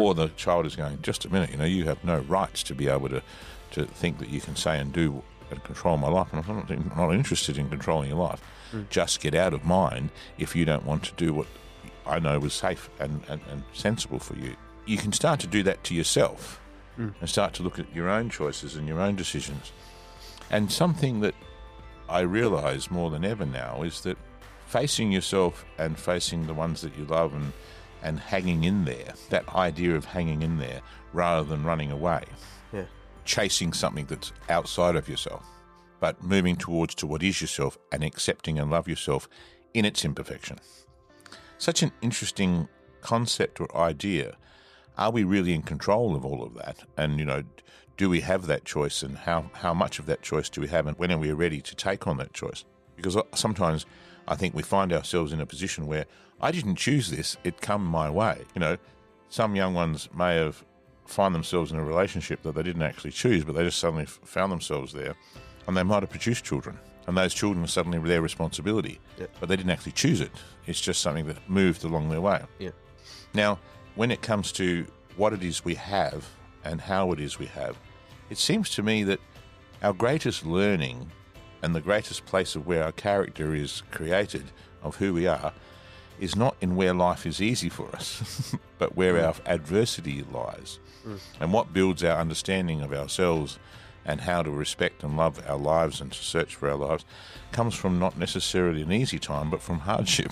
or 0.00 0.14
the 0.14 0.28
child 0.30 0.66
is 0.66 0.74
going, 0.74 1.00
just 1.02 1.24
a 1.24 1.32
minute, 1.32 1.50
you 1.50 1.56
know, 1.56 1.64
you 1.64 1.84
have 1.84 2.02
no 2.02 2.18
rights 2.20 2.62
to 2.64 2.74
be 2.74 2.88
able 2.88 3.08
to, 3.08 3.22
to 3.70 3.84
think 3.84 4.18
that 4.18 4.28
you 4.28 4.40
can 4.40 4.56
say 4.56 4.78
and 4.78 4.92
do 4.92 5.22
and 5.50 5.62
control 5.62 5.96
my 5.96 6.08
life. 6.08 6.32
And 6.32 6.44
I'm 6.44 6.56
not, 6.56 6.70
I'm 6.70 6.92
not 6.96 7.14
interested 7.14 7.58
in 7.58 7.68
controlling 7.68 8.08
your 8.08 8.18
life. 8.18 8.42
Just 8.90 9.20
get 9.20 9.34
out 9.34 9.54
of 9.54 9.64
mine 9.64 10.10
if 10.38 10.54
you 10.56 10.64
don't 10.64 10.84
want 10.84 11.04
to 11.04 11.12
do 11.14 11.32
what 11.32 11.46
I 12.06 12.18
know 12.18 12.38
was 12.38 12.54
safe 12.54 12.88
and, 13.00 13.22
and, 13.28 13.40
and 13.50 13.62
sensible 13.72 14.18
for 14.18 14.36
you. 14.36 14.56
You 14.86 14.96
can 14.96 15.12
start 15.12 15.40
to 15.40 15.46
do 15.46 15.62
that 15.64 15.82
to 15.84 15.94
yourself 15.94 16.60
hmm. 16.96 17.08
and 17.20 17.28
start 17.28 17.54
to 17.54 17.62
look 17.62 17.78
at 17.78 17.92
your 17.94 18.08
own 18.08 18.30
choices 18.30 18.76
and 18.76 18.86
your 18.86 19.00
own 19.00 19.16
decisions. 19.16 19.72
And 20.50 20.70
something 20.70 21.20
that 21.20 21.34
I 22.08 22.20
realize 22.20 22.90
more 22.90 23.10
than 23.10 23.24
ever 23.24 23.44
now 23.46 23.82
is 23.82 24.02
that 24.02 24.16
facing 24.66 25.10
yourself 25.10 25.64
and 25.78 25.98
facing 25.98 26.46
the 26.46 26.54
ones 26.54 26.80
that 26.82 26.96
you 26.96 27.04
love 27.04 27.34
and, 27.34 27.52
and 28.02 28.20
hanging 28.20 28.64
in 28.64 28.84
there, 28.84 29.14
that 29.30 29.48
idea 29.54 29.96
of 29.96 30.04
hanging 30.04 30.42
in 30.42 30.58
there 30.58 30.82
rather 31.12 31.48
than 31.48 31.64
running 31.64 31.90
away, 31.90 32.24
Yeah. 32.72 32.84
chasing 33.24 33.72
something 33.72 34.06
that's 34.06 34.32
outside 34.48 34.94
of 34.96 35.08
yourself, 35.08 35.44
but 36.00 36.22
moving 36.22 36.56
towards 36.56 36.94
to 36.96 37.06
what 37.06 37.22
is 37.22 37.40
yourself 37.40 37.78
and 37.92 38.04
accepting 38.04 38.58
and 38.58 38.70
love 38.70 38.88
yourself 38.88 39.28
in 39.74 39.84
its 39.84 40.04
imperfection. 40.04 40.58
Such 41.58 41.82
an 41.82 41.92
interesting 42.02 42.68
concept 43.00 43.60
or 43.60 43.76
idea. 43.76 44.36
Are 44.98 45.10
we 45.10 45.24
really 45.24 45.54
in 45.54 45.62
control 45.62 46.14
of 46.14 46.24
all 46.24 46.42
of 46.42 46.54
that? 46.54 46.84
And, 46.96 47.18
you 47.18 47.24
know, 47.24 47.42
do 47.96 48.10
we 48.10 48.20
have 48.20 48.46
that 48.46 48.64
choice 48.64 49.02
and 49.02 49.16
how, 49.16 49.50
how 49.54 49.72
much 49.72 49.98
of 49.98 50.06
that 50.06 50.22
choice 50.22 50.48
do 50.48 50.60
we 50.60 50.68
have 50.68 50.86
and 50.86 50.98
when 50.98 51.12
are 51.12 51.18
we 51.18 51.32
ready 51.32 51.60
to 51.60 51.74
take 51.74 52.06
on 52.06 52.18
that 52.18 52.32
choice? 52.32 52.64
Because 52.94 53.16
uh, 53.16 53.22
sometimes 53.34 53.86
I 54.28 54.36
think 54.36 54.54
we 54.54 54.62
find 54.62 54.92
ourselves 54.92 55.32
in 55.32 55.40
a 55.40 55.46
position 55.46 55.86
where 55.86 56.06
I 56.40 56.50
didn't 56.50 56.76
choose 56.76 57.10
this, 57.10 57.36
it 57.44 57.60
come 57.60 57.84
my 57.84 58.10
way. 58.10 58.44
You 58.54 58.60
know, 58.60 58.76
some 59.28 59.56
young 59.56 59.74
ones 59.74 60.08
may 60.14 60.36
have 60.36 60.62
find 61.06 61.34
themselves 61.34 61.72
in 61.72 61.78
a 61.78 61.84
relationship 61.84 62.42
that 62.42 62.54
they 62.54 62.62
didn't 62.62 62.82
actually 62.82 63.12
choose, 63.12 63.44
but 63.44 63.54
they 63.54 63.64
just 63.64 63.78
suddenly 63.78 64.06
found 64.06 64.52
themselves 64.52 64.92
there, 64.92 65.14
and 65.66 65.76
they 65.76 65.82
might 65.82 66.02
have 66.02 66.10
produced 66.10 66.44
children, 66.44 66.78
and 67.06 67.16
those 67.16 67.34
children 67.34 67.64
are 67.64 67.68
suddenly 67.68 67.98
their 67.98 68.22
responsibility, 68.22 69.00
Yeah. 69.18 69.26
but 69.40 69.48
they 69.48 69.56
didn't 69.56 69.70
actually 69.70 69.92
choose 69.92 70.20
it. 70.20 70.30
It's 70.66 70.80
just 70.80 71.00
something 71.00 71.26
that 71.26 71.48
moved 71.48 71.84
along 71.84 72.08
their 72.08 72.20
way. 72.20 72.42
Yeah. 72.58 72.70
Now, 73.34 73.58
when 73.94 74.10
it 74.10 74.22
comes 74.22 74.52
to 74.52 74.86
what 75.16 75.32
it 75.32 75.42
is 75.42 75.64
we 75.64 75.74
have 75.74 76.26
and 76.64 76.80
how 76.80 77.12
it 77.12 77.20
is 77.20 77.38
we 77.38 77.46
have, 77.46 77.76
it 78.30 78.38
seems 78.38 78.70
to 78.70 78.82
me 78.82 79.04
that 79.04 79.20
our 79.82 79.92
greatest 79.92 80.44
learning 80.44 81.10
and 81.62 81.74
the 81.74 81.80
greatest 81.80 82.26
place 82.26 82.56
of 82.56 82.66
where 82.66 82.82
our 82.84 82.92
character 82.92 83.54
is 83.54 83.82
created, 83.90 84.44
of 84.82 84.96
who 84.96 85.14
we 85.14 85.26
are, 85.26 85.52
is 86.18 86.34
not 86.34 86.56
in 86.60 86.76
where 86.76 86.94
life 86.94 87.26
is 87.26 87.40
easy 87.40 87.68
for 87.68 87.94
us, 87.94 88.54
but 88.78 88.96
where 88.96 89.14
mm. 89.14 89.26
our 89.26 89.34
adversity 89.46 90.24
lies. 90.32 90.78
Mm. 91.06 91.18
And 91.40 91.52
what 91.52 91.72
builds 91.72 92.02
our 92.02 92.18
understanding 92.18 92.82
of 92.82 92.92
ourselves 92.92 93.58
and 94.06 94.20
how 94.22 94.42
to 94.42 94.50
respect 94.50 95.02
and 95.02 95.16
love 95.16 95.42
our 95.48 95.58
lives 95.58 96.00
and 96.00 96.12
to 96.12 96.22
search 96.22 96.54
for 96.54 96.70
our 96.70 96.76
lives 96.76 97.04
comes 97.52 97.74
from 97.74 97.98
not 97.98 98.16
necessarily 98.18 98.80
an 98.82 98.92
easy 98.92 99.18
time, 99.18 99.50
but 99.50 99.60
from 99.60 99.80
hardship. 99.80 100.30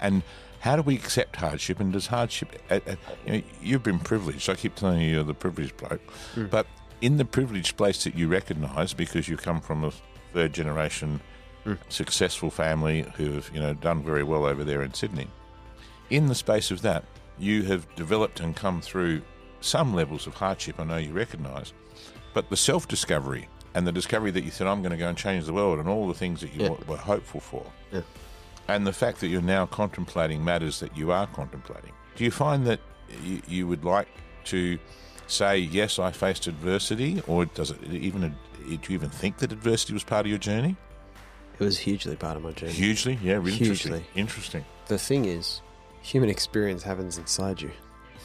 And 0.00 0.22
how 0.60 0.76
do 0.76 0.82
we 0.82 0.94
accept 0.94 1.36
hardship? 1.36 1.80
And 1.80 1.92
does 1.92 2.06
hardship, 2.06 2.60
uh, 2.70 2.80
uh, 2.86 2.96
you 3.26 3.32
know, 3.32 3.42
you've 3.62 3.82
been 3.82 3.98
privileged. 3.98 4.48
I 4.48 4.54
keep 4.54 4.74
telling 4.76 5.00
you 5.00 5.08
you're 5.16 5.24
the 5.24 5.34
privileged 5.34 5.76
bloke. 5.76 6.00
But 6.50 6.66
in 7.00 7.18
the 7.18 7.24
privileged 7.24 7.76
place 7.76 8.04
that 8.04 8.14
you 8.14 8.28
recognise, 8.28 8.94
because 8.94 9.28
you 9.28 9.36
come 9.36 9.60
from 9.60 9.84
a 9.84 9.92
third 10.32 10.52
generation 10.52 11.20
successful 11.88 12.50
family 12.50 13.04
who 13.16 13.32
have, 13.32 13.50
you 13.52 13.60
know, 13.60 13.74
done 13.74 14.02
very 14.02 14.22
well 14.22 14.44
over 14.46 14.62
there 14.62 14.82
in 14.82 14.94
Sydney, 14.94 15.26
in 16.10 16.28
the 16.28 16.34
space 16.34 16.70
of 16.70 16.82
that, 16.82 17.04
you 17.38 17.64
have 17.64 17.92
developed 17.96 18.38
and 18.40 18.54
come 18.54 18.80
through 18.80 19.22
some 19.60 19.92
levels 19.94 20.26
of 20.28 20.34
hardship, 20.34 20.78
I 20.78 20.84
know 20.84 20.96
you 20.96 21.12
recognise, 21.12 21.72
but 22.36 22.50
the 22.50 22.56
self 22.56 22.86
discovery 22.86 23.48
and 23.74 23.86
the 23.86 23.92
discovery 23.92 24.30
that 24.30 24.44
you 24.44 24.50
said, 24.50 24.66
I'm 24.66 24.82
going 24.82 24.90
to 24.90 24.98
go 24.98 25.08
and 25.08 25.16
change 25.16 25.46
the 25.46 25.54
world, 25.54 25.78
and 25.78 25.88
all 25.88 26.06
the 26.06 26.12
things 26.12 26.42
that 26.42 26.52
you 26.52 26.64
Yeah. 26.64 26.74
were, 26.86 26.98
hopeful 26.98 27.40
for, 27.40 27.64
Yeah. 27.90 28.02
and 28.68 28.86
the 28.86 28.92
fact 28.92 29.20
that 29.20 29.28
you're 29.28 29.40
now 29.40 29.64
contemplating 29.64 30.44
matters 30.44 30.80
that 30.80 30.94
you 30.94 31.12
are 31.12 31.26
contemplating. 31.26 31.92
Do 32.14 32.24
you 32.24 32.30
find 32.30 32.66
that 32.66 32.80
you, 33.24 33.40
you 33.48 33.66
would 33.66 33.84
like 33.86 34.08
to 34.44 34.78
say, 35.26 35.56
Yes, 35.56 35.98
I 35.98 36.10
faced 36.12 36.46
adversity, 36.46 37.22
or 37.26 37.46
does 37.46 37.70
it 37.70 37.82
even, 37.90 38.36
do 38.66 38.70
you 38.70 38.78
even 38.90 39.08
think 39.08 39.38
that 39.38 39.50
adversity 39.50 39.94
was 39.94 40.04
part 40.04 40.26
of 40.26 40.30
your 40.30 40.38
journey? 40.38 40.76
It 41.58 41.64
was 41.64 41.78
hugely 41.78 42.16
part 42.16 42.36
of 42.36 42.42
my 42.42 42.52
journey. 42.52 42.72
Hugely? 42.72 43.18
Yeah, 43.22 43.36
really 43.36 43.52
interesting. 43.56 43.92
Hugely. 43.92 44.06
Interesting. 44.14 44.64
The 44.88 44.98
thing 44.98 45.24
is, 45.24 45.62
human 46.02 46.28
experience 46.28 46.82
happens 46.82 47.16
inside 47.16 47.62
you. 47.62 47.70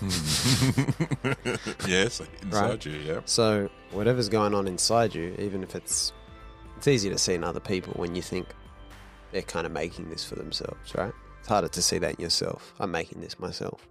yes, 1.88 2.22
inside 2.41 2.70
Right. 2.70 2.86
you, 2.86 2.91
yeah. 2.93 3.22
So 3.25 3.70
whatever's 3.91 4.29
going 4.29 4.53
on 4.53 4.67
inside 4.67 5.13
you, 5.15 5.36
even 5.39 5.63
if 5.63 5.75
it's 5.75 6.13
it's 6.77 6.88
easy 6.88 7.10
to 7.10 7.17
see 7.17 7.34
in 7.36 7.43
other 7.43 7.60
people 7.60 7.93
when 7.96 8.15
you 8.15 8.22
think 8.22 8.48
they're 9.31 9.41
kind 9.43 9.65
of 9.67 9.72
making 9.72 10.10
this 10.10 10.24
for 10.25 10.36
themselves, 10.36 10.96
right? 10.96 11.13
It's 11.39 11.48
harder 11.48 11.67
to 11.67 11.81
see 11.81 11.98
that 12.00 12.15
in 12.15 12.22
yourself. 12.22 12.74
I'm 12.79 12.91
making 12.91 13.22
this 13.22 13.39
myself. 13.39 13.88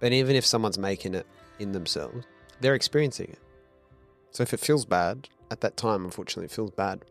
But 0.00 0.12
even 0.12 0.34
if 0.36 0.46
someone's 0.46 0.78
making 0.78 1.14
it 1.14 1.26
in 1.58 1.72
themselves, 1.72 2.24
they're 2.60 2.74
experiencing 2.74 3.28
it. 3.30 3.38
So 4.30 4.42
if 4.42 4.54
it 4.54 4.60
feels 4.60 4.84
bad 4.86 5.28
at 5.50 5.60
that 5.60 5.76
time, 5.76 6.04
unfortunately, 6.04 6.46
it 6.46 6.50
feels 6.52 6.70
bad. 6.70 7.04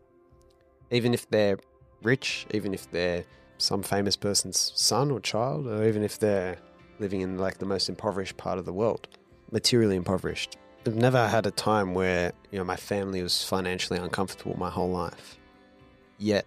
Even 0.90 1.14
if 1.14 1.28
they're 1.30 1.58
rich, 2.02 2.46
even 2.52 2.74
if 2.74 2.90
they're 2.90 3.24
some 3.58 3.82
famous 3.82 4.16
person's 4.16 4.72
son 4.74 5.10
or 5.10 5.20
child, 5.20 5.66
or 5.68 5.84
even 5.86 6.02
if 6.02 6.18
they're 6.18 6.58
living 7.00 7.22
in 7.22 7.38
like 7.38 7.58
the 7.58 7.66
most 7.66 7.88
impoverished 7.88 8.36
part 8.36 8.58
of 8.58 8.64
the 8.64 8.72
world, 8.72 9.08
materially 9.50 9.96
impoverished, 9.96 10.56
I've 10.86 10.96
never 10.96 11.28
had 11.28 11.46
a 11.46 11.50
time 11.50 11.94
where 11.94 12.32
you 12.50 12.58
know 12.58 12.64
my 12.64 12.76
family 12.76 13.22
was 13.22 13.44
financially 13.44 13.98
uncomfortable 13.98 14.56
my 14.58 14.70
whole 14.70 14.90
life. 14.90 15.38
Yet, 16.18 16.46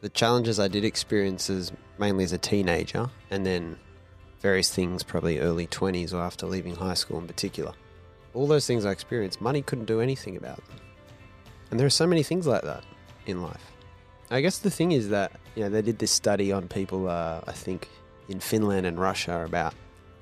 the 0.00 0.08
challenges 0.08 0.58
I 0.58 0.68
did 0.68 0.84
experience 0.84 1.50
as 1.50 1.72
mainly 1.98 2.24
as 2.24 2.32
a 2.32 2.38
teenager, 2.38 3.10
and 3.30 3.46
then 3.46 3.78
various 4.40 4.74
things 4.74 5.02
probably 5.02 5.38
early 5.38 5.66
twenties 5.66 6.12
or 6.12 6.22
after 6.22 6.46
leaving 6.46 6.74
high 6.74 6.94
school 6.94 7.18
in 7.18 7.26
particular. 7.26 7.72
All 8.34 8.46
those 8.46 8.66
things 8.66 8.84
I 8.84 8.90
experienced, 8.90 9.40
money 9.40 9.62
couldn't 9.62 9.84
do 9.84 10.00
anything 10.00 10.36
about 10.36 10.56
them. 10.68 10.78
And 11.70 11.78
there 11.78 11.86
are 11.86 11.90
so 11.90 12.06
many 12.06 12.22
things 12.22 12.46
like 12.46 12.62
that 12.62 12.82
in 13.26 13.42
life. 13.42 13.72
I 14.30 14.40
guess 14.40 14.58
the 14.58 14.70
thing 14.70 14.92
is 14.92 15.10
that 15.10 15.32
you 15.54 15.62
know 15.62 15.70
they 15.70 15.82
did 15.82 15.98
this 15.98 16.10
study 16.10 16.50
on 16.50 16.66
people, 16.66 17.08
uh, 17.08 17.40
I 17.46 17.52
think, 17.52 17.88
in 18.32 18.40
Finland 18.40 18.84
and 18.86 18.96
Russia 18.98 19.32
are 19.32 19.44
about 19.44 19.74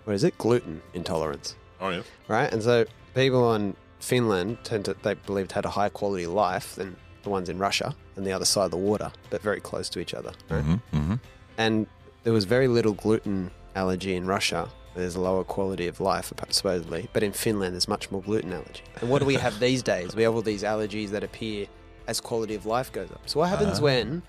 what 0.05 0.15
is 0.15 0.25
it, 0.25 0.37
gluten 0.39 0.83
intolerance 0.95 1.57
Oh 1.81 1.91
yeah. 1.91 2.03
right? 2.29 2.53
And 2.53 2.63
so 2.63 2.85
people 3.15 3.55
in 3.55 3.75
Finland 4.01 4.59
tend 4.65 4.85
to 4.87 4.93
they 5.03 5.15
believed 5.15 5.53
had 5.53 5.65
a 5.65 5.71
higher 5.79 5.91
quality 6.01 6.25
of 6.25 6.33
life 6.33 6.69
than 6.79 6.97
the 7.23 7.31
ones 7.31 7.49
in 7.49 7.59
Russia 7.59 7.95
and 8.17 8.27
the 8.27 8.33
other 8.33 8.45
side 8.55 8.65
of 8.65 8.71
the 8.71 8.77
water, 8.91 9.11
but 9.31 9.41
very 9.43 9.61
close 9.61 9.89
to 9.91 9.99
each 10.01 10.15
other. 10.15 10.33
Right? 10.51 10.63
Mm-hmm, 10.65 10.97
mm-hmm. 10.99 11.15
And 11.59 11.87
there 12.25 12.33
was 12.33 12.45
very 12.57 12.69
little 12.69 12.93
gluten 13.05 13.51
allergy 13.75 14.15
in 14.21 14.27
Russia. 14.27 14.69
There's 14.95 15.17
a 15.17 15.21
lower 15.21 15.45
quality 15.45 15.87
of 15.87 16.01
life 16.01 16.33
supposedly, 16.51 17.09
but 17.15 17.23
in 17.23 17.33
Finland 17.33 17.75
there's 17.75 17.89
much 17.89 18.11
more 18.11 18.23
gluten 18.23 18.53
allergy. 18.53 18.83
And 19.01 19.09
what 19.11 19.19
do 19.21 19.27
we 19.27 19.35
have 19.47 19.55
these 19.61 19.83
days? 19.83 20.09
We 20.17 20.23
have 20.25 20.35
all 20.35 20.43
these 20.43 20.63
allergies 20.73 21.11
that 21.11 21.23
appear 21.23 21.67
as 22.07 22.21
quality 22.21 22.55
of 22.61 22.67
life 22.67 22.91
goes 22.93 23.11
up. 23.13 23.23
So 23.27 23.41
what 23.41 23.49
happens 23.51 23.79
Ah. 23.79 23.83
when 23.89 24.23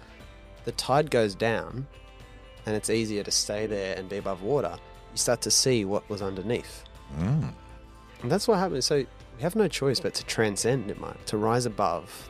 the 0.65 0.71
tide 0.73 1.09
goes 1.09 1.33
down 1.35 1.87
and 2.65 2.75
it's 2.75 2.89
easier 2.89 3.23
to 3.23 3.31
stay 3.31 3.65
there 3.65 3.95
and 3.97 4.09
be 4.09 4.17
above 4.17 4.41
water? 4.41 4.77
You 5.11 5.17
start 5.17 5.41
to 5.41 5.51
see 5.51 5.85
what 5.85 6.09
was 6.09 6.21
underneath. 6.21 6.83
Mm. 7.17 7.53
And 8.21 8.31
that's 8.31 8.47
what 8.47 8.59
happens. 8.59 8.85
So 8.85 8.97
we 8.97 9.41
have 9.41 9.55
no 9.55 9.67
choice 9.67 9.99
but 9.99 10.13
to 10.15 10.25
transcend 10.25 10.89
it, 10.91 11.01
mate, 11.01 11.25
to 11.27 11.37
rise 11.37 11.65
above 11.65 12.29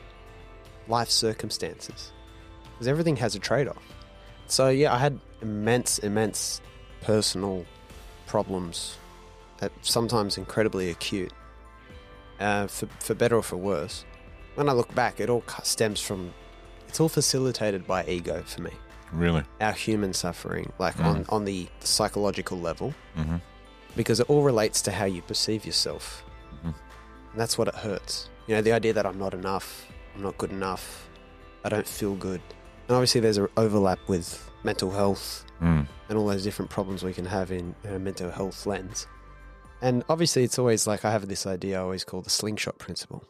life 0.88 1.10
circumstances. 1.10 2.12
Because 2.74 2.88
everything 2.88 3.16
has 3.18 3.36
a 3.36 3.40
trade 3.40 3.68
off. 3.68 3.84
So, 4.48 4.70
yeah, 4.70 4.94
I 4.94 4.98
had 4.98 5.20
immense, 5.42 6.00
immense 6.00 6.62
personal 7.02 7.66
problems, 8.28 8.98
sometimes 9.82 10.38
incredibly 10.38 10.90
acute, 10.90 11.34
uh, 12.40 12.68
for, 12.68 12.88
for 13.00 13.14
better 13.14 13.36
or 13.36 13.44
for 13.44 13.58
worse. 13.58 14.04
When 14.56 14.68
I 14.68 14.74
look 14.74 14.94
back, 14.96 15.20
it 15.20 15.30
all 15.30 15.44
stems 15.64 16.02
from, 16.02 16.34
it's 16.88 17.00
all 17.00 17.10
facilitated 17.10 17.88
by 17.88 18.06
ego 18.06 18.44
for 18.46 18.62
me. 18.62 18.72
Really. 19.12 19.44
Our 19.60 19.74
human 19.74 20.14
suffering, 20.14 20.72
like 20.80 21.00
on, 21.00 21.26
on 21.30 21.46
the 21.46 21.68
psychological 21.82 22.60
level, 22.60 22.94
Mm-hmm. 23.18 23.38
because 23.96 24.20
it 24.20 24.30
all 24.30 24.44
relates 24.44 24.82
to 24.84 24.92
how 24.92 25.06
you 25.06 25.22
perceive 25.22 25.66
yourself. 25.66 26.24
Mhm. 26.64 26.74
And 27.32 27.40
that's 27.42 27.58
what 27.58 27.68
it 27.68 27.76
hurts. 27.76 28.30
You 28.48 28.56
know, 28.56 28.62
the 28.62 28.72
idea 28.72 28.94
that 28.94 29.06
I'm 29.06 29.18
not 29.20 29.34
enough, 29.34 29.86
I'm 30.16 30.22
not 30.24 30.38
good 30.38 30.52
enough, 30.52 31.10
I 31.66 31.70
don't 31.70 31.88
feel 31.88 32.16
good. 32.16 32.42
And 32.88 32.96
obviously, 32.98 33.22
there's 33.22 33.38
an 33.38 33.48
overlap 33.58 34.00
with 34.08 34.50
mental 34.64 34.92
health 34.92 35.46
Mm. 35.62 35.88
and 36.10 36.18
all 36.18 36.26
those 36.28 36.44
different 36.44 36.72
problems 36.72 37.04
we 37.04 37.14
can 37.14 37.26
have 37.26 37.52
in 37.52 37.76
a 37.86 38.00
mental 38.00 38.32
health 38.32 38.66
lens. 38.66 39.08
And 39.82 40.04
obviously, 40.10 40.44
it's 40.44 40.58
always 40.58 40.88
like 40.88 41.06
I 41.06 41.12
have 41.12 41.28
this 41.28 41.46
idea 41.46 41.80
I 41.80 41.82
always 41.84 42.04
call 42.04 42.22
the 42.22 42.30
slingshot 42.30 42.78
principle, 42.80 43.24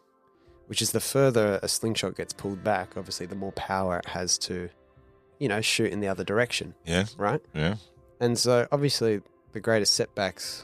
which 0.67 0.81
is 0.81 0.91
the 0.91 0.99
further 1.01 1.59
a 1.63 1.67
slingshot 1.67 2.15
gets 2.15 2.33
pulled 2.33 2.63
back, 2.63 2.95
obviously, 2.97 3.25
the 3.25 3.35
more 3.35 3.51
power 3.53 3.97
it 3.99 4.05
has 4.07 4.37
to, 4.39 4.69
you 5.41 5.47
know, 5.49 5.59
shoot 5.59 5.91
in 5.91 5.99
the 6.01 6.07
other 6.07 6.23
direction, 6.23 6.75
Yeah. 6.85 7.05
right? 7.17 7.41
Yeah. 7.55 7.75
And 8.19 8.37
so, 8.37 8.67
obviously, 8.71 9.21
the 9.53 9.59
greatest 9.59 9.95
setbacks, 9.95 10.63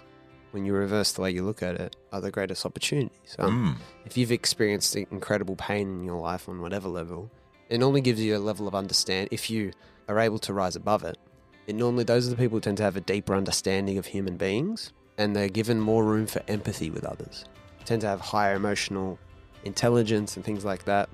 when 0.52 0.66
you 0.66 0.74
reverse 0.74 1.12
the 1.14 1.22
way 1.24 1.32
you 1.32 1.44
look 1.44 1.64
at 1.64 1.76
it, 1.82 1.96
are 2.14 2.22
the 2.22 2.30
greatest 2.32 2.64
opportunities. 2.66 3.36
Um, 3.40 3.76
Mm. 3.76 3.82
If 4.06 4.18
you've 4.18 4.32
experienced 4.32 4.96
incredible 4.96 5.56
pain 5.56 5.88
in 5.90 6.04
your 6.04 6.20
life 6.22 6.48
on 6.48 6.62
whatever 6.62 6.88
level, 6.88 7.32
it 7.70 7.80
normally 7.80 8.02
gives 8.02 8.22
you 8.22 8.38
a 8.38 8.40
level 8.40 8.68
of 8.68 8.76
understand. 8.76 9.30
If 9.32 9.50
you 9.50 9.72
are 10.08 10.20
able 10.20 10.40
to 10.40 10.54
rise 10.54 10.76
above 10.76 11.04
it, 11.04 11.18
it 11.66 11.76
normally 11.76 12.04
those 12.06 12.28
are 12.28 12.30
the 12.30 12.38
people 12.38 12.58
who 12.58 12.62
tend 12.62 12.78
to 12.78 12.84
have 12.84 12.96
a 12.96 13.02
deeper 13.02 13.34
understanding 13.36 13.98
of 13.98 14.06
human 14.06 14.38
beings, 14.38 14.94
and 15.18 15.36
they're 15.36 15.50
given 15.50 15.80
more 15.82 16.04
room 16.06 16.28
for 16.28 16.42
empathy 16.48 16.90
with 16.92 17.04
others. 17.04 17.46
Tend 17.86 18.02
to 18.02 18.08
have 18.08 18.22
higher 18.22 18.54
emotional 18.56 19.18
intelligence 19.66 20.36
and 20.36 20.46
things 20.46 20.64
like 20.64 20.86
that. 20.86 21.10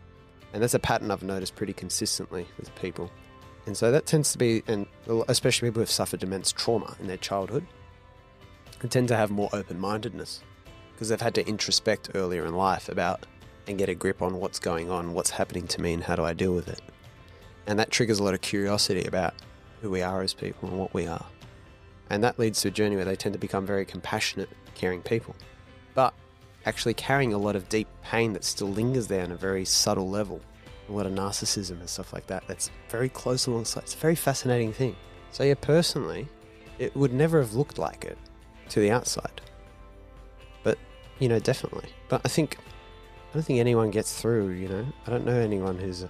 And 0.54 0.62
that's 0.62 0.76
a 0.76 0.80
pattern 0.80 1.10
I've 1.10 1.24
noticed 1.24 1.56
pretty 1.56 1.74
consistently 1.74 2.46
with 2.60 2.74
people. 2.76 3.10
And 3.66 3.78
so 3.78 3.92
that 3.92 4.06
tends 4.06 4.32
to 4.34 4.38
be, 4.38 4.64
and 4.68 4.88
especially 5.28 5.70
people 5.70 5.80
who 5.80 5.82
have 5.82 5.90
suffered 5.90 6.24
immense 6.24 6.52
trauma 6.52 6.96
in 7.00 7.08
their 7.08 7.18
childhood, 7.18 7.66
tend 8.90 9.08
to 9.08 9.16
have 9.16 9.32
more 9.32 9.50
open 9.54 9.80
mindedness 9.80 10.42
because 10.94 11.10
they've 11.10 11.22
had 11.22 11.36
to 11.36 11.44
introspect 11.46 12.10
earlier 12.16 12.46
in 12.46 12.54
life 12.54 12.90
about 12.90 13.26
and 13.68 13.78
get 13.78 13.88
a 13.88 13.96
grip 13.96 14.22
on 14.22 14.40
what's 14.40 14.60
going 14.60 14.92
on, 14.92 15.14
what's 15.14 15.30
happening 15.30 15.68
to 15.68 15.82
me, 15.82 15.94
and 15.94 16.04
how 16.04 16.16
do 16.16 16.24
I 16.24 16.34
deal 16.34 16.54
with 16.54 16.68
it. 16.68 16.82
And 17.66 17.80
that 17.80 17.92
triggers 17.92 18.20
a 18.20 18.24
lot 18.24 18.34
of 18.34 18.42
curiosity 18.42 19.06
about 19.06 19.34
who 19.82 19.90
we 19.90 20.02
are 20.02 20.22
as 20.22 20.34
people 20.34 20.68
and 20.68 20.78
what 20.78 20.94
we 20.94 21.08
are. 21.08 21.26
And 22.10 22.22
that 22.24 22.38
leads 22.38 22.62
to 22.62 22.68
a 22.68 22.72
journey 22.72 22.98
where 22.98 23.06
they 23.06 23.16
tend 23.16 23.34
to 23.34 23.40
become 23.40 23.66
very 23.66 23.86
compassionate, 23.86 24.50
caring 24.76 25.02
people. 25.02 25.34
But 25.94 26.14
actually 26.66 26.94
carrying 26.94 27.34
a 27.34 27.38
lot 27.38 27.56
of 27.56 27.70
deep 27.70 27.88
pain 28.04 28.34
that 28.34 28.44
still 28.44 28.70
lingers 28.70 29.08
there 29.08 29.24
on 29.24 29.32
a 29.32 29.38
very 29.38 29.64
subtle 29.66 30.10
level, 30.10 30.42
a 30.90 30.92
lot 30.92 31.06
of 31.06 31.14
narcissism 31.14 31.80
and 31.80 31.90
stuff 31.90 32.14
like 32.14 32.28
that, 32.28 32.44
that's 32.48 32.70
very 32.90 33.10
close 33.10 33.48
alongside. 33.48 33.84
It's 33.84 33.96
a 33.96 33.98
very 33.98 34.16
fascinating 34.16 34.74
thing. 34.74 34.96
So, 35.32 35.44
yeah, 35.44 35.56
personally, 35.60 36.28
it 36.80 36.96
would 36.96 37.14
never 37.14 37.42
have 37.42 37.54
looked 37.54 37.78
like 37.78 38.06
it 38.06 38.18
to 38.70 38.80
the 38.80 38.92
outside. 38.92 39.42
But, 40.64 40.78
you 41.20 41.30
know, 41.30 41.40
definitely. 41.40 41.90
But 42.10 42.22
I 42.26 42.28
think, 42.28 42.58
I 42.60 43.34
don't 43.34 43.44
think 43.44 43.60
anyone 43.60 43.92
gets 43.92 44.20
through, 44.20 44.50
you 44.50 44.68
know? 44.68 44.86
I 45.08 45.10
don't 45.10 45.26
know 45.26 45.40
anyone 45.40 45.78
who's. 45.78 46.06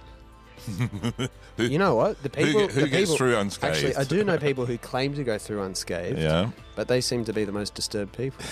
Who, 1.56 1.64
you 1.64 1.78
know 1.78 1.94
what? 1.94 2.22
The 2.22 2.30
people. 2.30 2.62
who, 2.62 2.66
who 2.68 2.80
the 2.82 2.88
gets 2.88 3.02
people, 3.02 3.16
through 3.16 3.36
unscathed? 3.36 3.76
Actually, 3.76 3.96
I 3.96 4.04
do 4.04 4.24
know 4.24 4.38
people 4.48 4.66
who 4.66 4.78
claim 4.78 5.14
to 5.14 5.24
go 5.24 5.36
through 5.36 5.62
unscathed, 5.62 6.18
Yeah. 6.18 6.50
but 6.74 6.88
they 6.88 7.00
seem 7.00 7.24
to 7.26 7.32
be 7.32 7.44
the 7.44 7.52
most 7.52 7.74
disturbed 7.74 8.16
people. 8.16 8.44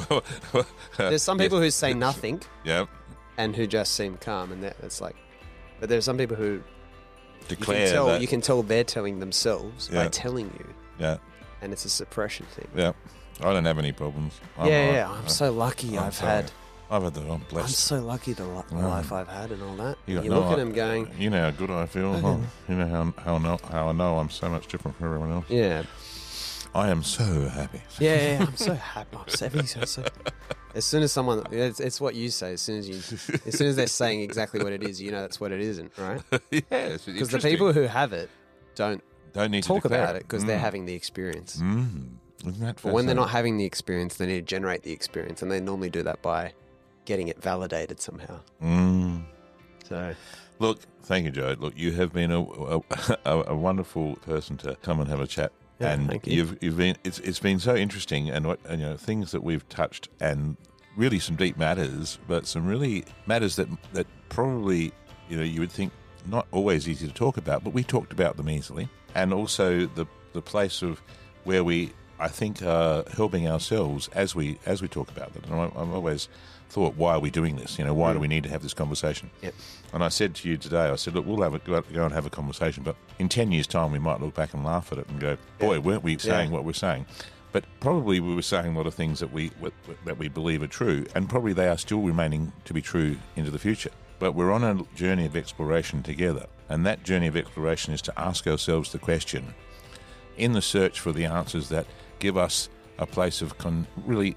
There's 0.98 1.22
some 1.22 1.38
people 1.38 1.60
who 1.60 1.70
say 1.70 1.94
nothing 1.94 2.42
Yeah. 2.64 2.86
and 3.36 3.54
who 3.56 3.66
just 3.66 3.94
seem 3.94 4.16
calm, 4.16 4.52
and 4.52 4.62
that, 4.62 4.76
it's 4.82 5.00
like. 5.00 5.16
But 5.80 5.88
there's 5.88 6.04
some 6.04 6.18
people 6.18 6.36
who 6.36 6.54
you 6.54 6.62
Declare 7.48 7.86
can 7.86 7.94
tell 7.94 8.06
that. 8.08 8.20
you 8.20 8.26
can 8.26 8.40
tell 8.40 8.62
they're 8.62 8.84
telling 8.84 9.20
themselves 9.20 9.88
by 9.88 10.02
Yeah. 10.04 10.08
telling 10.10 10.46
you, 10.58 10.66
yeah. 10.98 11.18
and 11.62 11.72
it's 11.72 11.84
a 11.84 11.88
suppression 11.90 12.46
thing. 12.46 12.68
Yeah. 12.74 12.92
I 13.40 13.52
don't 13.52 13.64
have 13.64 13.78
any 13.78 13.92
problems. 13.92 14.34
I'm 14.58 14.66
yeah, 14.68 14.86
all 14.86 14.92
yeah. 14.92 15.10
I'm 15.12 15.28
so 15.28 15.52
lucky. 15.52 15.96
I've 15.96 16.14
sorry. 16.14 16.32
had. 16.32 16.50
I've 16.90 17.02
had 17.04 17.14
the. 17.14 17.20
I'm 17.30 17.44
I'm 17.54 17.68
so 17.68 18.00
lucky 18.00 18.32
the, 18.32 18.44
li- 18.46 18.62
life 18.72 19.12
I've 19.12 19.28
had 19.28 19.52
and 19.52 19.62
all 19.62 19.76
that. 19.76 19.98
You 20.06 20.20
you 20.22 20.30
no 20.30 20.40
look 20.40 20.52
at 20.52 20.58
him 20.58 20.72
going, 20.72 21.08
You 21.18 21.30
know 21.30 21.42
how 21.42 21.50
good 21.52 21.70
I 21.70 21.86
feel. 21.86 22.16
You 22.68 22.74
know 22.74 22.88
how 22.88 23.12
how 23.22 23.38
know, 23.38 23.58
how 23.70 23.88
I 23.88 23.92
know 23.92 24.18
I'm 24.18 24.30
so 24.30 24.48
much 24.48 24.66
different 24.66 24.96
from 24.96 25.06
everyone 25.06 25.30
else. 25.30 25.44
yeah, 25.48 25.82
I 26.74 26.88
am 26.90 27.02
so 27.02 27.48
happy. 27.48 27.80
yeah, 27.98 28.32
yeah. 28.38 28.46
I'm 28.46 28.56
so 28.56 28.74
happy. 28.74 29.16
I'm 29.16 29.28
so, 29.28 29.48
so, 29.66 29.84
so. 29.84 30.04
As 30.74 30.84
soon 30.84 31.02
as 31.02 31.12
someone, 31.12 31.44
it's, 31.50 31.80
it's 31.80 32.00
what 32.00 32.14
you 32.14 32.28
say. 32.30 32.52
As 32.52 32.60
soon 32.60 32.78
as 32.78 32.88
you, 32.88 32.96
as 33.46 33.56
soon 33.56 33.68
as 33.68 33.76
they're 33.76 33.86
saying 33.86 34.20
exactly 34.20 34.62
what 34.62 34.72
it 34.72 34.82
is, 34.82 35.00
you 35.00 35.10
know 35.10 35.22
that's 35.22 35.40
what 35.40 35.50
it 35.50 35.60
isn't, 35.60 35.90
right? 35.98 36.20
yes, 36.50 37.04
Because 37.04 37.30
the 37.30 37.38
people 37.38 37.72
who 37.72 37.82
have 37.82 38.12
it 38.12 38.30
don't 38.74 39.02
don't 39.32 39.50
need 39.50 39.64
talk 39.64 39.82
to 39.82 39.88
about 39.88 40.14
it 40.16 40.22
because 40.22 40.44
they're 40.44 40.58
Mm. 40.58 40.60
having 40.60 40.86
the 40.86 40.94
experience. 40.94 41.56
Mm. 41.56 42.10
Isn't 42.46 42.60
that 42.60 42.80
But 42.82 42.92
when 42.92 43.06
they're 43.06 43.14
not 43.14 43.30
having 43.30 43.56
the 43.56 43.64
experience, 43.64 44.16
they 44.16 44.26
need 44.26 44.36
to 44.36 44.42
generate 44.42 44.82
the 44.82 44.92
experience, 44.92 45.42
and 45.42 45.50
they 45.50 45.60
normally 45.60 45.90
do 45.90 46.02
that 46.04 46.22
by 46.22 46.52
getting 47.06 47.28
it 47.28 47.42
validated 47.42 48.00
somehow. 48.00 48.40
Mm. 48.62 49.24
So 49.88 50.14
Look, 50.60 50.80
thank 51.02 51.24
you, 51.24 51.30
Joe. 51.30 51.56
Look, 51.58 51.76
you 51.76 51.92
have 51.92 52.12
been 52.12 52.30
a, 52.30 52.42
a, 52.42 52.80
a, 53.24 53.42
a 53.48 53.56
wonderful 53.56 54.16
person 54.16 54.56
to 54.58 54.76
come 54.82 55.00
and 55.00 55.08
have 55.08 55.20
a 55.20 55.26
chat. 55.26 55.52
Yeah, 55.80 55.92
and 55.92 56.08
thank 56.08 56.26
you. 56.26 56.34
you've 56.34 56.62
you've 56.62 56.76
been 56.76 56.96
it's 57.04 57.18
it's 57.20 57.38
been 57.38 57.60
so 57.60 57.76
interesting 57.76 58.30
and 58.30 58.46
what 58.46 58.60
and, 58.68 58.80
you 58.80 58.88
know 58.88 58.96
things 58.96 59.30
that 59.30 59.42
we've 59.42 59.68
touched 59.68 60.08
and 60.20 60.56
really 60.96 61.18
some 61.18 61.36
deep 61.36 61.56
matters, 61.56 62.18
but 62.26 62.46
some 62.46 62.66
really 62.66 63.04
matters 63.26 63.56
that 63.56 63.68
that 63.92 64.06
probably 64.28 64.92
you 65.28 65.36
know 65.36 65.44
you 65.44 65.60
would 65.60 65.72
think 65.72 65.92
not 66.26 66.46
always 66.50 66.88
easy 66.88 67.06
to 67.06 67.14
talk 67.14 67.36
about, 67.36 67.64
but 67.64 67.72
we 67.72 67.84
talked 67.84 68.12
about 68.12 68.36
them 68.36 68.50
easily, 68.50 68.88
and 69.14 69.32
also 69.32 69.86
the 69.86 70.06
the 70.32 70.42
place 70.42 70.82
of 70.82 71.00
where 71.44 71.62
we 71.62 71.92
I 72.18 72.28
think 72.28 72.62
are 72.62 73.04
helping 73.14 73.46
ourselves 73.48 74.08
as 74.14 74.34
we 74.34 74.58
as 74.66 74.82
we 74.82 74.88
talk 74.88 75.10
about 75.10 75.32
them. 75.34 75.44
And 75.44 75.54
I, 75.54 75.80
I've 75.80 75.92
always 75.92 76.28
thought, 76.68 76.94
why 76.96 77.12
are 77.14 77.20
we 77.20 77.30
doing 77.30 77.56
this? 77.56 77.78
You 77.78 77.84
know, 77.84 77.94
why 77.94 78.12
do 78.12 78.18
Mm. 78.18 78.22
we 78.22 78.28
need 78.28 78.42
to 78.44 78.48
have 78.50 78.62
this 78.62 78.74
conversation? 78.74 79.30
Yep. 79.42 79.54
And 79.94 80.04
I 80.04 80.08
said 80.08 80.34
to 80.36 80.48
you 80.48 80.56
today, 80.56 80.88
I 80.90 80.96
said, 80.96 81.14
look, 81.14 81.26
we'll 81.26 81.42
have 81.42 81.54
a, 81.54 81.58
go 81.60 81.80
go 81.80 82.04
and 82.04 82.12
have 82.14 82.26
a 82.26 82.30
conversation, 82.30 82.82
but 82.82 82.96
in 83.18 83.28
10 83.28 83.52
years' 83.52 83.66
time, 83.66 83.90
we 83.92 83.98
might 83.98 84.20
look 84.20 84.34
back 84.34 84.52
and 84.54 84.64
laugh 84.64 84.92
at 84.92 84.98
it 84.98 85.08
and 85.08 85.18
go, 85.20 85.36
boy, 85.58 85.74
Yeah. 85.74 85.78
weren't 85.78 86.02
we 86.02 86.18
saying 86.18 86.50
Yeah. 86.50 86.54
what 86.56 86.64
we're 86.64 86.72
saying? 86.74 87.06
But 87.52 87.64
probably 87.80 88.20
we 88.20 88.34
were 88.34 88.42
saying 88.42 88.74
a 88.74 88.76
lot 88.76 88.86
of 88.86 88.92
things 88.94 89.20
that 89.20 89.32
we 89.32 89.50
that 90.04 90.18
we 90.18 90.28
believe 90.28 90.62
are 90.62 90.66
true, 90.66 91.06
and 91.14 91.28
probably 91.28 91.54
they 91.54 91.68
are 91.68 91.78
still 91.78 92.00
remaining 92.02 92.52
to 92.66 92.74
be 92.74 92.82
true 92.82 93.16
into 93.36 93.50
the 93.50 93.58
future. 93.58 93.90
But 94.18 94.32
we're 94.32 94.52
on 94.52 94.62
a 94.64 94.82
journey 94.94 95.24
of 95.24 95.34
exploration 95.36 96.02
together, 96.02 96.46
and 96.68 96.84
that 96.84 97.04
journey 97.04 97.26
of 97.26 97.36
exploration 97.36 97.94
is 97.94 98.02
to 98.02 98.20
ask 98.20 98.46
ourselves 98.46 98.92
the 98.92 98.98
question: 98.98 99.54
in 100.36 100.52
the 100.52 100.60
search 100.60 101.00
for 101.00 101.12
the 101.12 101.24
answers 101.24 101.70
that 101.70 101.86
give 102.18 102.36
us 102.36 102.68
a 102.98 103.06
place 103.06 103.40
of 103.40 103.56
con- 103.56 103.86
really 104.04 104.36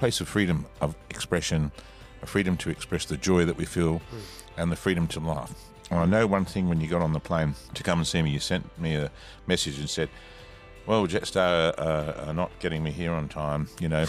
place 0.00 0.20
of 0.20 0.28
freedom 0.28 0.64
of 0.80 0.96
expression, 1.10 1.70
a 2.22 2.26
freedom 2.26 2.56
to 2.56 2.70
express 2.70 3.04
the 3.04 3.18
joy 3.18 3.44
that 3.44 3.56
we 3.56 3.66
feel, 3.66 4.00
and 4.56 4.72
the 4.72 4.76
freedom 4.76 5.06
to 5.06 5.20
laugh. 5.20 5.52
And 5.90 6.00
I 6.00 6.06
know 6.06 6.26
one 6.26 6.46
thing 6.46 6.68
when 6.70 6.80
you 6.80 6.88
got 6.88 7.02
on 7.02 7.12
the 7.12 7.20
plane 7.20 7.54
to 7.74 7.82
come 7.82 7.98
and 7.98 8.06
see 8.06 8.22
me, 8.22 8.30
you 8.30 8.40
sent 8.40 8.64
me 8.80 8.94
a 8.94 9.10
message 9.46 9.78
and 9.78 9.90
said, 9.90 10.08
well, 10.86 11.06
Jetstar 11.06 11.74
uh, 11.78 11.82
uh 11.82 12.24
are 12.28 12.34
not 12.34 12.50
getting 12.60 12.82
me 12.82 12.90
here 12.90 13.12
on 13.12 13.28
time. 13.28 13.68
You 13.78 13.90
know, 13.90 14.06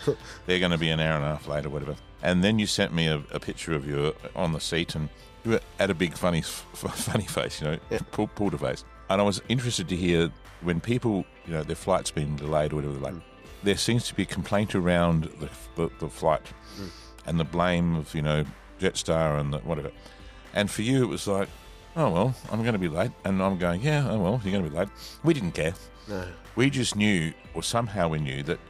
they're 0.46 0.58
going 0.58 0.70
to 0.72 0.78
be 0.78 0.88
an 0.88 0.98
hour 0.98 1.16
and 1.16 1.24
a 1.24 1.28
half 1.28 1.46
late 1.46 1.66
or 1.66 1.70
whatever. 1.70 1.94
And 2.22 2.42
then 2.42 2.58
you 2.58 2.66
sent 2.66 2.94
me 2.94 3.06
a, 3.08 3.22
a 3.30 3.38
picture 3.38 3.74
of 3.74 3.86
you 3.86 4.14
uh, 4.24 4.28
on 4.34 4.52
the 4.52 4.60
seat, 4.60 4.94
and 4.94 5.10
you 5.44 5.50
were 5.52 5.60
at 5.78 5.90
a 5.90 5.94
big 5.94 6.14
funny, 6.16 6.38
f- 6.38 6.66
funny 6.74 7.26
face. 7.26 7.60
You 7.60 7.66
know, 7.68 7.78
Yeah. 7.90 7.98
pull, 8.12 8.28
pulled 8.28 8.54
a 8.54 8.58
face. 8.58 8.82
And 9.10 9.20
I 9.20 9.24
was 9.24 9.42
interested 9.48 9.88
to 9.90 9.96
hear 9.96 10.32
when 10.62 10.80
people, 10.80 11.26
you 11.46 11.52
know, 11.52 11.62
their 11.62 11.76
flight's 11.76 12.10
been 12.10 12.36
delayed 12.36 12.72
or 12.72 12.76
whatever. 12.76 12.98
Like, 12.98 13.12
hmm. 13.12 13.33
There 13.64 13.76
seems 13.76 14.06
to 14.08 14.14
be 14.14 14.24
complaint 14.24 14.74
around 14.74 15.24
the, 15.40 15.48
the, 15.76 15.90
the 15.98 16.08
flight 16.08 16.46
and 17.26 17.40
the 17.40 17.44
blame 17.44 17.96
of 17.96 18.14
you 18.14 18.22
know 18.22 18.44
Jetstar 18.78 19.40
and 19.40 19.52
the, 19.52 19.58
whatever. 19.58 19.90
And 20.54 20.70
for 20.70 20.82
you, 20.82 21.02
it 21.02 21.08
was 21.08 21.26
like, 21.26 21.48
oh 21.96 22.10
well, 22.10 22.34
I'm 22.52 22.62
going 22.62 22.74
to 22.74 22.78
be 22.78 22.88
late, 22.88 23.12
and 23.24 23.42
I'm 23.42 23.58
going, 23.58 23.80
yeah, 23.80 24.06
oh 24.08 24.18
well, 24.18 24.40
you're 24.44 24.52
going 24.52 24.64
to 24.64 24.70
be 24.70 24.76
late. 24.76 24.88
We 25.22 25.34
didn't 25.34 25.52
care. 25.52 25.74
No. 26.08 26.26
We 26.56 26.70
just 26.70 26.94
knew, 26.94 27.32
or 27.54 27.62
somehow 27.62 28.08
we 28.08 28.18
knew, 28.18 28.42
that 28.44 28.60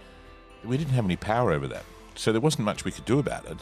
we 0.65 0.77
didn't 0.79 0.95
have 0.95 1.05
any 1.05 1.17
power 1.17 1.53
over 1.53 1.67
that. 1.69 1.85
So 2.15 2.33
there 2.33 2.41
wasn't 2.41 2.65
much 2.65 2.85
we 2.85 2.93
could 2.93 3.05
do 3.05 3.19
about 3.19 3.45
it. 3.47 3.59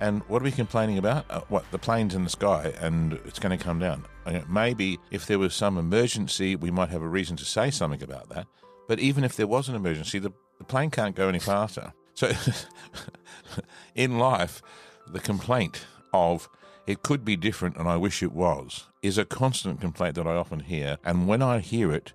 And 0.00 0.22
what 0.28 0.42
are 0.42 0.44
we 0.44 0.50
complaining 0.50 0.98
about? 0.98 1.26
Uh, 1.30 1.42
what, 1.48 1.64
the 1.70 1.78
plane's 1.78 2.14
in 2.14 2.24
the 2.24 2.30
sky 2.30 2.74
and 2.80 3.12
it's 3.24 3.38
going 3.38 3.56
to 3.56 3.62
come 3.62 3.78
down. 3.78 4.04
Maybe 4.48 4.98
if 5.12 5.26
there 5.26 5.38
was 5.38 5.54
some 5.54 5.78
emergency, 5.78 6.56
we 6.56 6.72
might 6.72 6.88
have 6.88 7.02
a 7.02 7.08
reason 7.08 7.36
to 7.36 7.44
say 7.44 7.70
something 7.70 8.02
about 8.02 8.28
that. 8.30 8.48
But 8.88 8.98
even 8.98 9.22
if 9.22 9.36
there 9.36 9.46
was 9.46 9.68
an 9.68 9.76
emergency, 9.76 10.18
the, 10.18 10.32
the 10.62 10.66
plane 10.66 10.90
can't 10.90 11.16
go 11.16 11.28
any 11.28 11.40
faster. 11.40 11.92
So 12.14 12.30
in 13.96 14.18
life, 14.18 14.62
the 15.08 15.18
complaint 15.18 15.86
of 16.12 16.48
it 16.86 17.02
could 17.02 17.24
be 17.24 17.36
different 17.36 17.76
and 17.76 17.88
I 17.88 17.96
wish 17.96 18.22
it 18.22 18.32
was 18.32 18.86
is 19.02 19.18
a 19.18 19.24
constant 19.24 19.80
complaint 19.80 20.14
that 20.14 20.26
I 20.26 20.36
often 20.36 20.60
hear. 20.60 20.98
And 21.04 21.26
when 21.26 21.42
I 21.42 21.58
hear 21.58 21.92
it, 21.92 22.12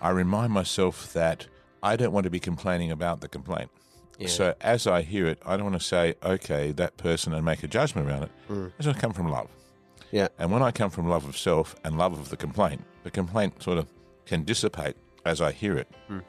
I 0.00 0.10
remind 0.10 0.52
myself 0.52 1.12
that 1.12 1.46
I 1.82 1.96
don't 1.96 2.12
want 2.12 2.24
to 2.24 2.30
be 2.30 2.40
complaining 2.40 2.90
about 2.90 3.20
the 3.20 3.28
complaint. 3.28 3.70
Yeah. 4.18 4.28
So 4.28 4.54
as 4.62 4.86
I 4.86 5.02
hear 5.02 5.26
it, 5.26 5.38
I 5.44 5.56
don't 5.56 5.66
want 5.66 5.80
to 5.80 5.86
say, 5.86 6.14
okay, 6.22 6.72
that 6.72 6.96
person 6.96 7.34
and 7.34 7.44
make 7.44 7.62
a 7.62 7.68
judgment 7.68 8.08
around 8.08 8.22
it. 8.24 8.30
Mm. 8.48 8.72
It's 8.78 8.86
going 8.86 8.94
to 8.94 9.00
come 9.00 9.12
from 9.12 9.30
love. 9.30 9.50
Yeah. 10.10 10.28
And 10.38 10.50
when 10.50 10.62
I 10.62 10.70
come 10.70 10.88
from 10.88 11.06
love 11.06 11.28
of 11.28 11.36
self 11.36 11.76
and 11.84 11.98
love 11.98 12.14
of 12.14 12.30
the 12.30 12.36
complaint, 12.36 12.82
the 13.02 13.10
complaint 13.10 13.62
sort 13.62 13.76
of 13.76 13.86
can 14.24 14.44
dissipate 14.44 14.96
as 15.24 15.40
I 15.40 15.52
hear 15.52 15.76
it. 15.76 15.88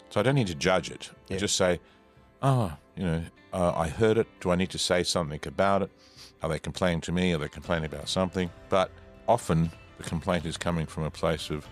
So 0.09 0.19
I 0.19 0.23
don't 0.23 0.35
need 0.35 0.47
to 0.47 0.55
judge 0.55 0.89
it. 0.91 1.11
I 1.29 1.33
Hmm. 1.33 1.39
Just 1.39 1.55
say, 1.55 1.79
oh, 2.41 2.73
you 2.95 3.03
know, 3.03 3.23
uh, 3.53 3.73
I 3.75 3.87
heard 3.87 4.17
it. 4.17 4.27
Do 4.39 4.51
I 4.51 4.55
need 4.55 4.69
to 4.71 4.77
say 4.77 5.03
something 5.03 5.39
about 5.45 5.81
it? 5.83 5.91
Are 6.43 6.49
they 6.49 6.59
complaining 6.59 7.01
to 7.01 7.11
me? 7.11 7.33
Are 7.33 7.37
they 7.37 7.47
complaining 7.47 7.85
about 7.85 8.09
something? 8.09 8.49
But 8.69 8.91
often 9.27 9.71
the 9.97 10.03
complaint 10.03 10.45
is 10.45 10.57
coming 10.57 10.85
from 10.87 11.03
a 11.03 11.11
place 11.11 11.49
of, 11.49 11.67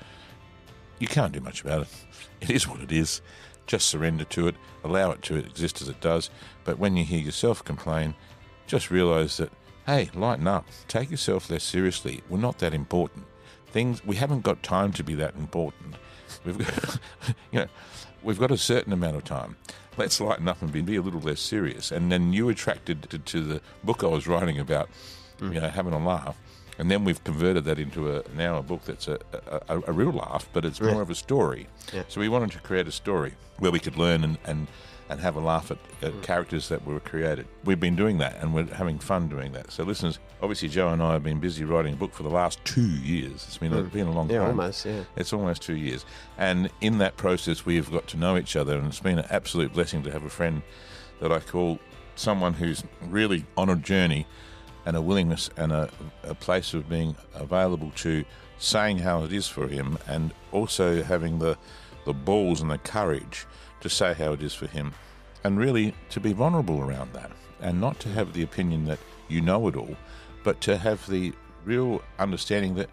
you 0.99 1.07
can't 1.07 1.31
do 1.33 1.39
much 1.41 1.61
about 1.61 1.81
it. 1.83 1.87
It 2.41 2.49
is 2.51 2.67
what 2.67 2.79
it 2.79 2.91
is. 2.91 3.21
Just 3.67 3.87
surrender 3.89 4.23
to 4.25 4.47
it, 4.47 4.55
allow 4.85 5.11
it 5.11 5.21
to 5.23 5.35
exist 5.35 5.81
as 5.81 5.89
it 5.89 5.99
does. 5.99 6.29
But 6.63 6.79
when 6.79 6.95
you 6.95 7.03
hear 7.03 7.19
yourself 7.19 7.63
complain, 7.63 8.15
just 8.65 8.89
realize 8.89 9.37
that, 9.37 9.51
hey, 9.85 10.09
lighten 10.13 10.47
up. 10.47 10.65
Take 10.87 11.11
yourself 11.11 11.49
less 11.49 11.63
seriously. 11.65 12.23
We're 12.29 12.39
not 12.39 12.59
that 12.59 12.73
important. 12.73 13.25
Things 13.67 14.03
we 14.05 14.15
haven't 14.15 14.43
got 14.43 14.63
time 14.63 14.93
to 14.93 15.03
be 15.03 15.15
that 15.15 15.35
important. 15.35 15.95
We've 16.45 16.57
got, 16.57 16.99
you 17.51 17.59
know, 17.59 17.67
we've 18.23 18.39
got 18.39 18.51
a 18.51 18.57
certain 18.57 18.93
amount 18.93 19.17
of 19.17 19.23
time. 19.23 19.55
Let's 19.97 20.19
lighten 20.21 20.47
up 20.47 20.61
and 20.61 20.71
be, 20.71 20.81
be 20.81 20.95
a 20.95 21.01
little 21.01 21.19
less 21.19 21.41
serious. 21.41 21.91
And 21.91 22.11
then 22.11 22.31
you 22.31 22.49
attracted 22.49 23.09
to, 23.09 23.19
to 23.19 23.43
the 23.43 23.61
book 23.83 24.03
I 24.03 24.07
was 24.07 24.27
writing 24.27 24.59
about, 24.59 24.89
hmm. 25.39 25.51
you 25.53 25.59
know, 25.61 25.69
having 25.69 25.93
a 25.93 25.99
laugh. 26.03 26.37
And 26.77 26.89
then 26.89 27.03
we've 27.03 27.21
converted 27.25 27.65
that 27.65 27.77
into 27.77 28.15
a 28.15 28.23
now 28.37 28.57
a 28.57 28.63
book 28.63 28.85
that's 28.85 29.09
a, 29.09 29.19
a, 29.67 29.81
a 29.87 29.91
real 29.91 30.11
laugh, 30.13 30.47
but 30.53 30.63
it's 30.63 30.79
more 30.79 30.91
Yeah. 30.91 31.01
of 31.01 31.09
a 31.09 31.15
story. 31.15 31.67
Yeah. 31.93 32.03
So 32.07 32.21
we 32.21 32.29
wanted 32.29 32.51
to 32.51 32.59
create 32.59 32.87
a 32.87 32.91
story 32.91 33.33
where 33.57 33.71
we 33.71 33.79
could 33.81 33.97
learn 33.97 34.23
and, 34.23 34.37
and, 34.45 34.67
and 35.09 35.19
have 35.19 35.35
a 35.35 35.39
laugh 35.39 35.71
at, 35.71 35.77
at 36.01 36.13
hmm. 36.13 36.21
characters 36.21 36.69
that 36.69 36.85
were 36.85 36.99
created. 36.99 37.47
We've 37.65 37.79
been 37.79 37.95
doing 37.95 38.19
that 38.19 38.37
and 38.39 38.53
we're 38.53 38.67
having 38.67 38.99
fun 38.99 39.27
doing 39.27 39.51
that. 39.53 39.71
So 39.71 39.83
listeners, 39.83 40.19
obviously 40.41 40.69
Joe 40.69 40.89
and 40.89 41.01
I 41.01 41.13
have 41.13 41.23
been 41.23 41.39
busy 41.39 41.65
writing 41.65 41.93
a 41.93 41.97
book 41.97 42.13
for 42.13 42.23
the 42.23 42.29
last 42.29 42.63
two 42.63 42.87
years. 42.87 43.45
It's 43.47 43.57
been, 43.57 43.73
a, 43.73 43.81
hmm. 43.81 43.89
been 43.89 44.07
a 44.07 44.11
long 44.11 44.29
Yeah, 44.29 44.39
time. 44.39 44.49
almost. 44.49 44.85
Yeah. 44.85 45.03
It's 45.15 45.33
almost 45.33 45.63
two 45.63 45.75
years. 45.75 46.05
And 46.37 46.69
in 46.81 46.99
that 46.99 47.17
process, 47.17 47.65
we 47.65 47.75
have 47.77 47.91
got 47.91 48.07
to 48.07 48.17
know 48.17 48.37
each 48.37 48.55
other, 48.55 48.77
and 48.77 48.87
it's 48.87 48.99
been 48.99 49.19
an 49.19 49.25
absolute 49.29 49.73
blessing 49.73 50.03
to 50.03 50.11
have 50.11 50.23
a 50.23 50.29
friend 50.29 50.61
that 51.19 51.31
I 51.31 51.39
call 51.39 51.79
someone 52.15 52.53
who's 52.53 52.83
really 53.07 53.45
on 53.57 53.69
a 53.69 53.75
journey 53.75 54.27
and 54.85 54.95
a 54.95 55.01
willingness 55.01 55.49
and 55.57 55.71
a, 55.71 55.89
a 56.23 56.35
place 56.35 56.73
of 56.73 56.89
being 56.89 57.15
available 57.33 57.91
to 57.95 58.23
saying 58.57 58.99
how 58.99 59.23
it 59.23 59.33
is 59.33 59.47
for 59.47 59.67
him 59.67 59.97
and 60.07 60.33
also 60.51 61.01
having 61.01 61.39
the, 61.39 61.57
the 62.05 62.13
balls 62.13 62.61
and 62.61 62.69
the 62.69 62.77
courage 62.77 63.45
to 63.81 63.89
say 63.89 64.13
how 64.13 64.33
it 64.33 64.41
is 64.41 64.53
for 64.53 64.67
him 64.67 64.93
and 65.43 65.57
really 65.57 65.93
to 66.09 66.19
be 66.19 66.33
vulnerable 66.33 66.81
around 66.81 67.13
that 67.13 67.31
and 67.61 67.79
not 67.79 67.99
to 67.99 68.09
have 68.09 68.33
the 68.33 68.43
opinion 68.43 68.85
that 68.85 68.99
you 69.27 69.41
know 69.41 69.67
it 69.67 69.75
all, 69.75 69.95
but 70.43 70.61
to 70.61 70.77
have 70.77 71.05
the 71.07 71.33
real 71.65 72.01
understanding 72.17 72.75
that 72.75 72.89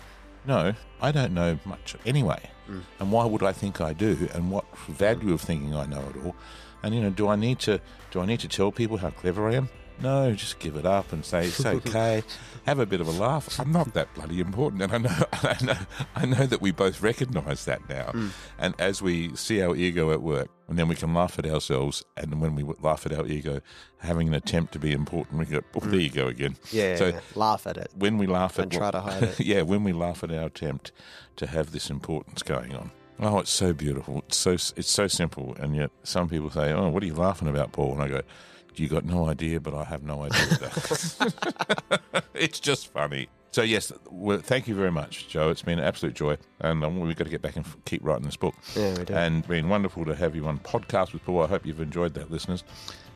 no, 0.46 0.74
I 1.00 1.10
don't 1.10 1.34
know 1.34 1.58
much 1.64 1.96
anyway. 2.06 2.50
Mm. 2.68 2.82
And 3.00 3.12
why 3.12 3.24
would 3.24 3.42
I 3.42 3.52
think 3.52 3.80
I 3.80 3.92
do? 3.92 4.28
And 4.32 4.50
what 4.50 4.64
value 4.86 5.32
of 5.32 5.40
thinking 5.40 5.74
I 5.74 5.86
know 5.86 6.02
it 6.08 6.24
all? 6.24 6.36
And 6.82 6.94
you 6.94 7.00
know, 7.00 7.10
do 7.10 7.28
I 7.28 7.36
need 7.36 7.58
to 7.60 7.80
do 8.10 8.20
I 8.20 8.26
need 8.26 8.40
to 8.40 8.48
tell 8.48 8.70
people 8.70 8.98
how 8.98 9.10
clever 9.10 9.48
I 9.48 9.54
am? 9.54 9.68
No, 10.00 10.32
just 10.34 10.58
give 10.58 10.76
it 10.76 10.84
up 10.84 11.12
and 11.12 11.24
say 11.24 11.46
it's 11.46 11.64
okay. 11.66 12.22
Have 12.64 12.78
a 12.78 12.86
bit 12.86 13.00
of 13.00 13.08
a 13.08 13.12
laugh. 13.12 13.58
I'm 13.58 13.72
not 13.72 13.94
that 13.94 14.12
bloody 14.14 14.40
important, 14.40 14.82
and 14.82 14.92
I 14.92 14.98
know, 14.98 15.24
I 15.32 15.64
know, 15.64 15.78
I 16.14 16.26
know 16.26 16.46
that 16.46 16.60
we 16.60 16.70
both 16.70 17.00
recognise 17.00 17.64
that 17.64 17.88
now. 17.88 18.10
Mm. 18.12 18.30
And 18.58 18.74
as 18.78 19.00
we 19.00 19.34
see 19.36 19.62
our 19.62 19.74
ego 19.74 20.12
at 20.12 20.22
work, 20.22 20.48
and 20.68 20.78
then 20.78 20.88
we 20.88 20.96
can 20.96 21.14
laugh 21.14 21.38
at 21.38 21.46
ourselves, 21.46 22.04
and 22.16 22.40
when 22.40 22.54
we 22.54 22.64
laugh 22.80 23.06
at 23.06 23.12
our 23.12 23.26
ego, 23.26 23.60
having 23.98 24.28
an 24.28 24.34
attempt 24.34 24.72
to 24.72 24.78
be 24.78 24.92
important, 24.92 25.38
we 25.38 25.44
go, 25.46 25.60
oh, 25.74 25.80
there 25.80 26.00
you 26.00 26.10
go 26.10 26.26
again. 26.26 26.56
Yeah. 26.72 26.96
So 26.96 27.18
laugh 27.34 27.66
at 27.66 27.76
it. 27.76 27.90
when 27.96 28.18
we 28.18 28.26
laugh 28.26 28.58
And 28.58 28.72
at 28.72 28.78
try 28.78 28.90
to 28.90 29.00
hide 29.00 29.22
it. 29.22 29.40
yeah, 29.52 29.62
when 29.62 29.84
we 29.84 29.92
laugh 29.92 30.24
at 30.24 30.30
our 30.32 30.46
attempt 30.46 30.92
to 31.36 31.46
have 31.46 31.72
this 31.72 31.90
importance 31.90 32.42
going 32.42 32.74
on. 32.74 32.90
Oh, 33.18 33.38
it's 33.38 33.50
so 33.50 33.72
beautiful. 33.72 34.18
It's 34.26 34.36
so 34.36 34.52
it's 34.52 34.90
so 34.90 35.06
simple, 35.06 35.56
and 35.58 35.74
yet 35.74 35.90
some 36.02 36.28
people 36.28 36.50
say, 36.50 36.72
"Oh, 36.72 36.90
what 36.90 37.02
are 37.02 37.06
you 37.06 37.14
laughing 37.14 37.48
about, 37.48 37.72
Paul?" 37.72 37.94
And 37.94 38.02
I 38.02 38.08
go, 38.08 38.20
"You 38.74 38.88
got 38.88 39.06
no 39.06 39.26
idea, 39.28 39.58
but 39.58 39.72
I 39.72 39.84
have 39.84 40.02
no 40.02 40.24
idea." 40.24 40.70
it's 42.34 42.60
just 42.60 42.92
funny. 42.92 43.28
So 43.56 43.62
yes, 43.62 43.90
well, 44.10 44.36
thank 44.36 44.68
you 44.68 44.74
very 44.74 44.90
much, 44.92 45.28
Joe. 45.28 45.48
It's 45.48 45.62
been 45.62 45.78
an 45.78 45.84
absolute 45.86 46.14
joy, 46.14 46.36
and 46.60 46.84
um, 46.84 47.00
we've 47.00 47.16
got 47.16 47.24
to 47.24 47.30
get 47.30 47.40
back 47.40 47.56
and 47.56 47.64
f- 47.64 47.78
keep 47.86 48.04
writing 48.04 48.26
this 48.26 48.36
book. 48.36 48.54
Yeah, 48.74 48.94
we 48.98 49.06
do. 49.06 49.14
And 49.14 49.48
been 49.48 49.70
wonderful 49.70 50.04
to 50.04 50.14
have 50.14 50.36
you 50.36 50.46
on 50.46 50.58
podcast 50.58 51.14
with 51.14 51.24
Paul. 51.24 51.42
I 51.42 51.46
hope 51.46 51.64
you've 51.64 51.80
enjoyed 51.80 52.12
that, 52.12 52.30
listeners. 52.30 52.64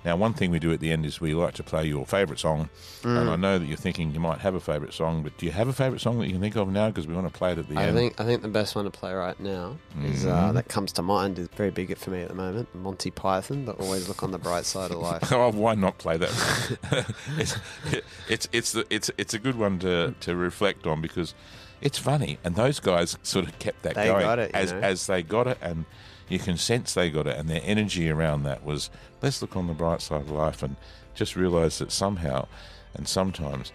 Now, 0.04 0.16
one 0.16 0.32
thing 0.32 0.50
we 0.50 0.58
do 0.58 0.72
at 0.72 0.80
the 0.80 0.90
end 0.92 1.04
is 1.04 1.20
we 1.20 1.34
like 1.34 1.52
to 1.54 1.62
play 1.62 1.84
your 1.86 2.06
favourite 2.06 2.38
song, 2.40 2.70
and 3.04 3.28
Mm. 3.28 3.32
I 3.32 3.36
know 3.36 3.58
that 3.58 3.66
you're 3.66 3.76
thinking 3.76 4.12
you 4.12 4.20
might 4.20 4.38
have 4.38 4.54
a 4.54 4.60
favourite 4.60 4.94
song, 4.94 5.22
but 5.22 5.36
do 5.36 5.44
you 5.44 5.52
have 5.52 5.68
a 5.68 5.74
favourite 5.74 6.00
song 6.00 6.18
that 6.20 6.26
you 6.26 6.32
can 6.32 6.40
think 6.40 6.56
of 6.56 6.68
now? 6.68 6.88
Because 6.88 7.06
we 7.06 7.14
want 7.14 7.30
to 7.30 7.38
play 7.38 7.52
it 7.52 7.58
at 7.58 7.68
the 7.68 7.76
I 7.76 7.84
end. 7.84 7.96
think 7.96 8.18
I 8.20 8.24
think 8.24 8.40
the 8.40 8.48
best 8.48 8.74
one 8.74 8.86
to 8.86 8.90
play 8.90 9.12
right 9.12 9.38
now 9.38 9.76
is 10.02 10.24
Mm-hmm. 10.24 10.30
uh, 10.30 10.52
that 10.52 10.68
comes 10.68 10.92
to 10.92 11.02
mind 11.02 11.38
is 11.38 11.48
very 11.56 11.70
big 11.70 11.94
for 11.98 12.10
me 12.10 12.22
at 12.22 12.28
the 12.28 12.34
moment. 12.34 12.74
Monty 12.74 13.10
Python, 13.10 13.64
but 13.66 13.78
always 13.80 14.08
look 14.08 14.22
on 14.22 14.30
the 14.30 14.38
bright 14.38 14.64
side 14.64 14.90
of 14.90 14.98
life. 14.98 15.30
oh, 15.32 15.50
why 15.52 15.74
not 15.74 15.98
play 15.98 16.16
that? 16.16 17.14
it's, 17.38 17.56
it's 18.28 18.48
it's 18.52 18.72
the, 18.72 18.86
it's 18.90 19.10
it's 19.18 19.34
a 19.34 19.38
good 19.38 19.56
one 19.58 19.78
to 19.80 20.14
to 20.20 20.34
reflect 20.34 20.86
on 20.86 21.00
because 21.02 21.34
it's 21.82 21.98
funny, 21.98 22.38
and 22.44 22.56
those 22.56 22.80
guys 22.80 23.16
sort 23.22 23.46
of 23.46 23.58
kept 23.58 23.82
that 23.82 23.94
They 23.94 24.06
going 24.06 24.38
it, 24.38 24.50
as 24.54 24.72
know. 24.72 24.78
as 24.80 25.06
they 25.06 25.22
got 25.22 25.46
it, 25.46 25.58
and 25.62 25.84
you 26.31 26.38
can 26.38 26.57
sense 26.57 26.95
they 26.95 27.11
got 27.11 27.27
it, 27.27 27.37
and 27.37 27.49
their 27.49 27.61
energy 27.64 28.09
around 28.11 28.45
that 28.45 28.64
was 28.64 28.88
let's 29.21 29.43
look 29.43 29.57
on 29.57 29.66
the 29.66 29.75
bright 29.75 30.01
side 30.01 30.23
of 30.23 30.31
life 30.31 30.62
and 30.62 30.77
just 31.14 31.37
realize 31.37 31.79
that 31.79 31.93
somehow 31.93 32.47
and 32.95 33.07
sometimes. 33.07 33.73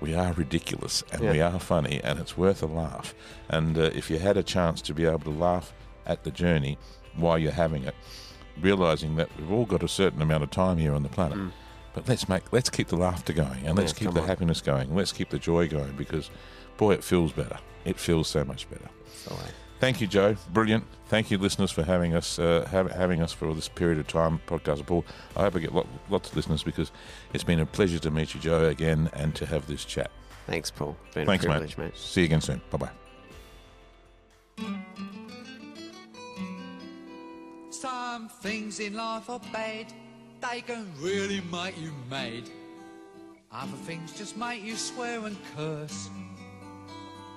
We 0.00 0.14
are 0.14 0.32
ridiculous 0.32 1.02
and 1.10 1.22
we 1.22 1.40
are 1.40 1.58
funny, 1.58 2.00
and 2.04 2.20
it's 2.20 2.36
worth 2.36 2.62
a 2.62 2.66
laugh. 2.66 3.16
And 3.48 3.76
uh, 3.76 3.90
if 3.94 4.08
you 4.10 4.20
had 4.20 4.36
a 4.36 4.44
chance 4.44 4.80
to 4.82 4.94
be 4.94 5.04
able 5.04 5.18
to 5.20 5.30
laugh 5.30 5.72
at 6.06 6.22
the 6.22 6.30
journey 6.30 6.78
while 7.16 7.36
you're 7.36 7.50
having 7.50 7.82
it, 7.82 7.96
realizing 8.60 9.16
that 9.16 9.28
we've 9.36 9.50
all 9.50 9.64
got 9.66 9.82
a 9.82 9.88
certain 9.88 10.22
amount 10.22 10.44
of 10.44 10.50
time 10.52 10.78
here 10.78 10.94
on 10.94 11.02
the 11.02 11.08
planet. 11.08 11.52
But 11.94 12.06
let's 12.08 12.28
make 12.28 12.52
let's 12.52 12.70
keep 12.70 12.86
the 12.86 12.96
laughter 12.96 13.32
going 13.32 13.66
and 13.66 13.76
let's 13.76 13.92
Yeah, 13.92 14.06
keep 14.06 14.14
the 14.14 14.20
on. 14.22 14.28
happiness 14.28 14.60
going. 14.60 14.94
Let's 14.94 15.10
keep 15.10 15.30
the 15.30 15.38
joy 15.40 15.66
going 15.66 15.96
because 15.96 16.30
boy 16.76 16.92
it 16.92 17.02
feels 17.02 17.32
better. 17.32 17.58
It 17.84 17.98
feels 17.98 18.28
so 18.28 18.44
much 18.44 18.70
better. 18.70 18.88
So, 19.24 19.34
uh, 19.34 19.48
Thank 19.80 20.00
you, 20.00 20.06
Joe. 20.08 20.36
Brilliant. 20.52 20.84
Thank 21.06 21.30
you, 21.30 21.38
listeners, 21.38 21.70
for 21.70 21.84
having 21.84 22.14
us 22.14 22.38
uh, 22.38 22.66
have, 22.70 22.90
having 22.90 23.22
us 23.22 23.32
for 23.32 23.54
this 23.54 23.68
period 23.68 23.98
of 23.98 24.08
time. 24.08 24.40
Podcast 24.46 24.84
Paul. 24.86 25.04
I 25.36 25.42
hope 25.42 25.54
I 25.56 25.60
get 25.60 25.72
lot, 25.74 25.86
lots 26.10 26.30
of 26.30 26.36
listeners 26.36 26.62
because 26.64 26.90
it's 27.32 27.44
been 27.44 27.60
a 27.60 27.66
pleasure 27.66 27.98
to 28.00 28.10
meet 28.10 28.34
you, 28.34 28.40
Joe, 28.40 28.66
again, 28.66 29.08
and 29.14 29.34
to 29.36 29.46
have 29.46 29.66
this 29.68 29.84
chat. 29.84 30.10
thanks, 30.46 30.70
Paul. 30.70 30.96
It's 31.06 31.14
been 31.14 31.26
Thanks, 31.26 31.44
a 31.44 31.48
mate. 31.48 31.78
mate. 31.78 31.96
See 31.96 32.22
you 32.22 32.26
again 32.26 32.40
soon. 32.40 32.60
Bye 32.70 32.78
bye. 32.78 32.90
Some 37.70 38.28
things 38.28 38.80
in 38.80 38.94
life 38.94 39.30
are 39.30 39.40
bad, 39.52 39.92
they 40.40 40.60
can 40.62 40.90
really 41.00 41.40
make 41.52 41.80
you 41.80 41.92
mad. 42.10 42.44
Other 43.52 43.76
things 43.78 44.12
just 44.12 44.36
make 44.36 44.62
you 44.62 44.74
swear 44.76 45.24
and 45.26 45.36
curse. 45.56 46.10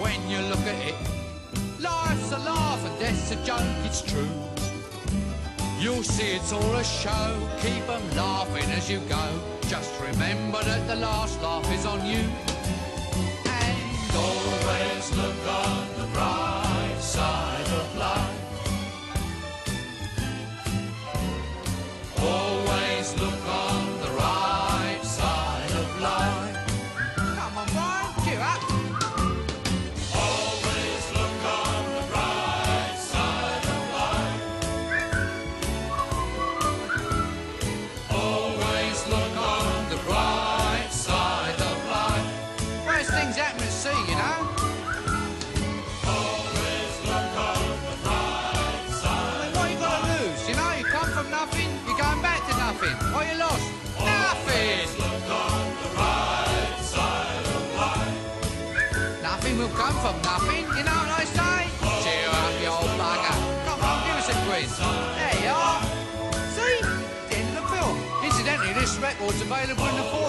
when 0.00 0.20
you 0.28 0.38
look 0.48 0.60
at 0.60 0.78
it. 0.86 0.94
Life's 1.80 2.32
a 2.32 2.38
laugh 2.38 2.84
and 2.84 2.98
death's 2.98 3.30
a 3.30 3.36
joke, 3.44 3.60
it's 3.84 4.02
true. 4.02 4.28
You'll 5.78 6.02
see 6.02 6.32
it's 6.36 6.52
all 6.52 6.74
a 6.74 6.84
show, 6.84 7.26
keep 7.60 7.88
'em 7.88 8.04
laughing 8.16 8.70
as 8.72 8.90
you 8.90 8.98
go. 9.08 9.26
Just 9.68 9.92
remember 10.00 10.62
that 10.64 10.86
the 10.86 10.96
last 10.96 11.40
laugh 11.42 11.70
is 11.72 11.84
on 11.86 12.04
you. 12.06 12.24
Come 59.86 59.98
from 60.02 60.20
nothing, 60.22 60.64
you 60.76 60.82
know 60.82 60.98
what 60.98 61.14
I 61.14 61.24
say? 61.24 61.58
Cheer 62.02 62.28
up, 62.42 62.54
you 62.60 62.70
old 62.74 62.90
bugger. 62.98 63.36
Come 63.66 63.80
on, 63.86 63.96
give 64.06 64.16
us 64.18 64.28
a 64.28 64.36
quiz. 64.46 64.72
There 64.82 65.36
you 65.44 65.54
are. 65.54 65.80
See? 66.56 66.78
End 67.36 67.46
of 67.50 67.62
the 67.62 67.64
film. 67.70 67.96
Incidentally, 68.24 68.72
this 68.72 68.96
record's 68.98 69.40
available 69.40 69.86
in 69.86 69.96
the 69.96 70.02
foyer. 70.02 70.25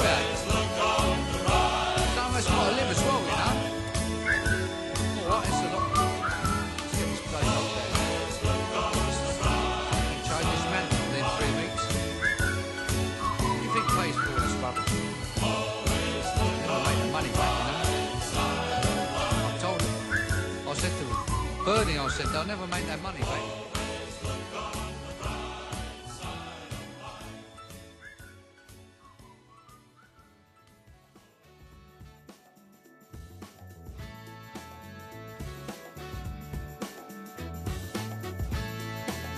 Said, 22.18 22.26
they'll 22.34 22.46
never 22.46 22.66
make 22.66 22.84
that 22.88 23.00
money 23.04 23.20
back. 23.20 23.42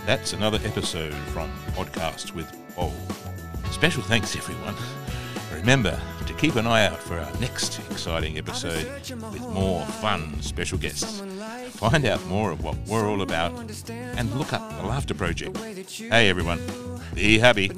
That's 0.06 0.32
another 0.32 0.60
episode 0.64 1.14
from 1.34 1.52
Podcast 1.74 2.34
with 2.34 2.50
Bob. 2.78 2.94
Special 3.72 4.02
thanks, 4.04 4.38
everyone. 4.38 4.76
Remember 5.54 6.00
to 6.26 6.34
keep 6.36 6.56
an 6.56 6.66
eye 6.66 6.86
out 6.86 6.98
for 6.98 7.20
our 7.20 7.40
next 7.42 7.80
exciting 7.92 8.38
episode 8.38 8.88
with 9.34 9.42
more 9.50 9.86
fun 9.86 10.42
special 10.42 10.78
guests. 10.78 11.22
Find 11.80 12.04
out 12.04 12.26
more 12.26 12.52
of 12.52 12.62
what 12.62 12.76
we're 12.88 13.08
all 13.10 13.22
about 13.22 13.54
and 13.94 14.30
look 14.36 14.52
up 14.52 14.70
the 14.82 14.86
Laughter 14.86 15.14
Project. 15.14 15.58
Hey, 15.58 16.28
everyone, 16.28 16.60
be 17.16 17.40
happy. 17.40 17.72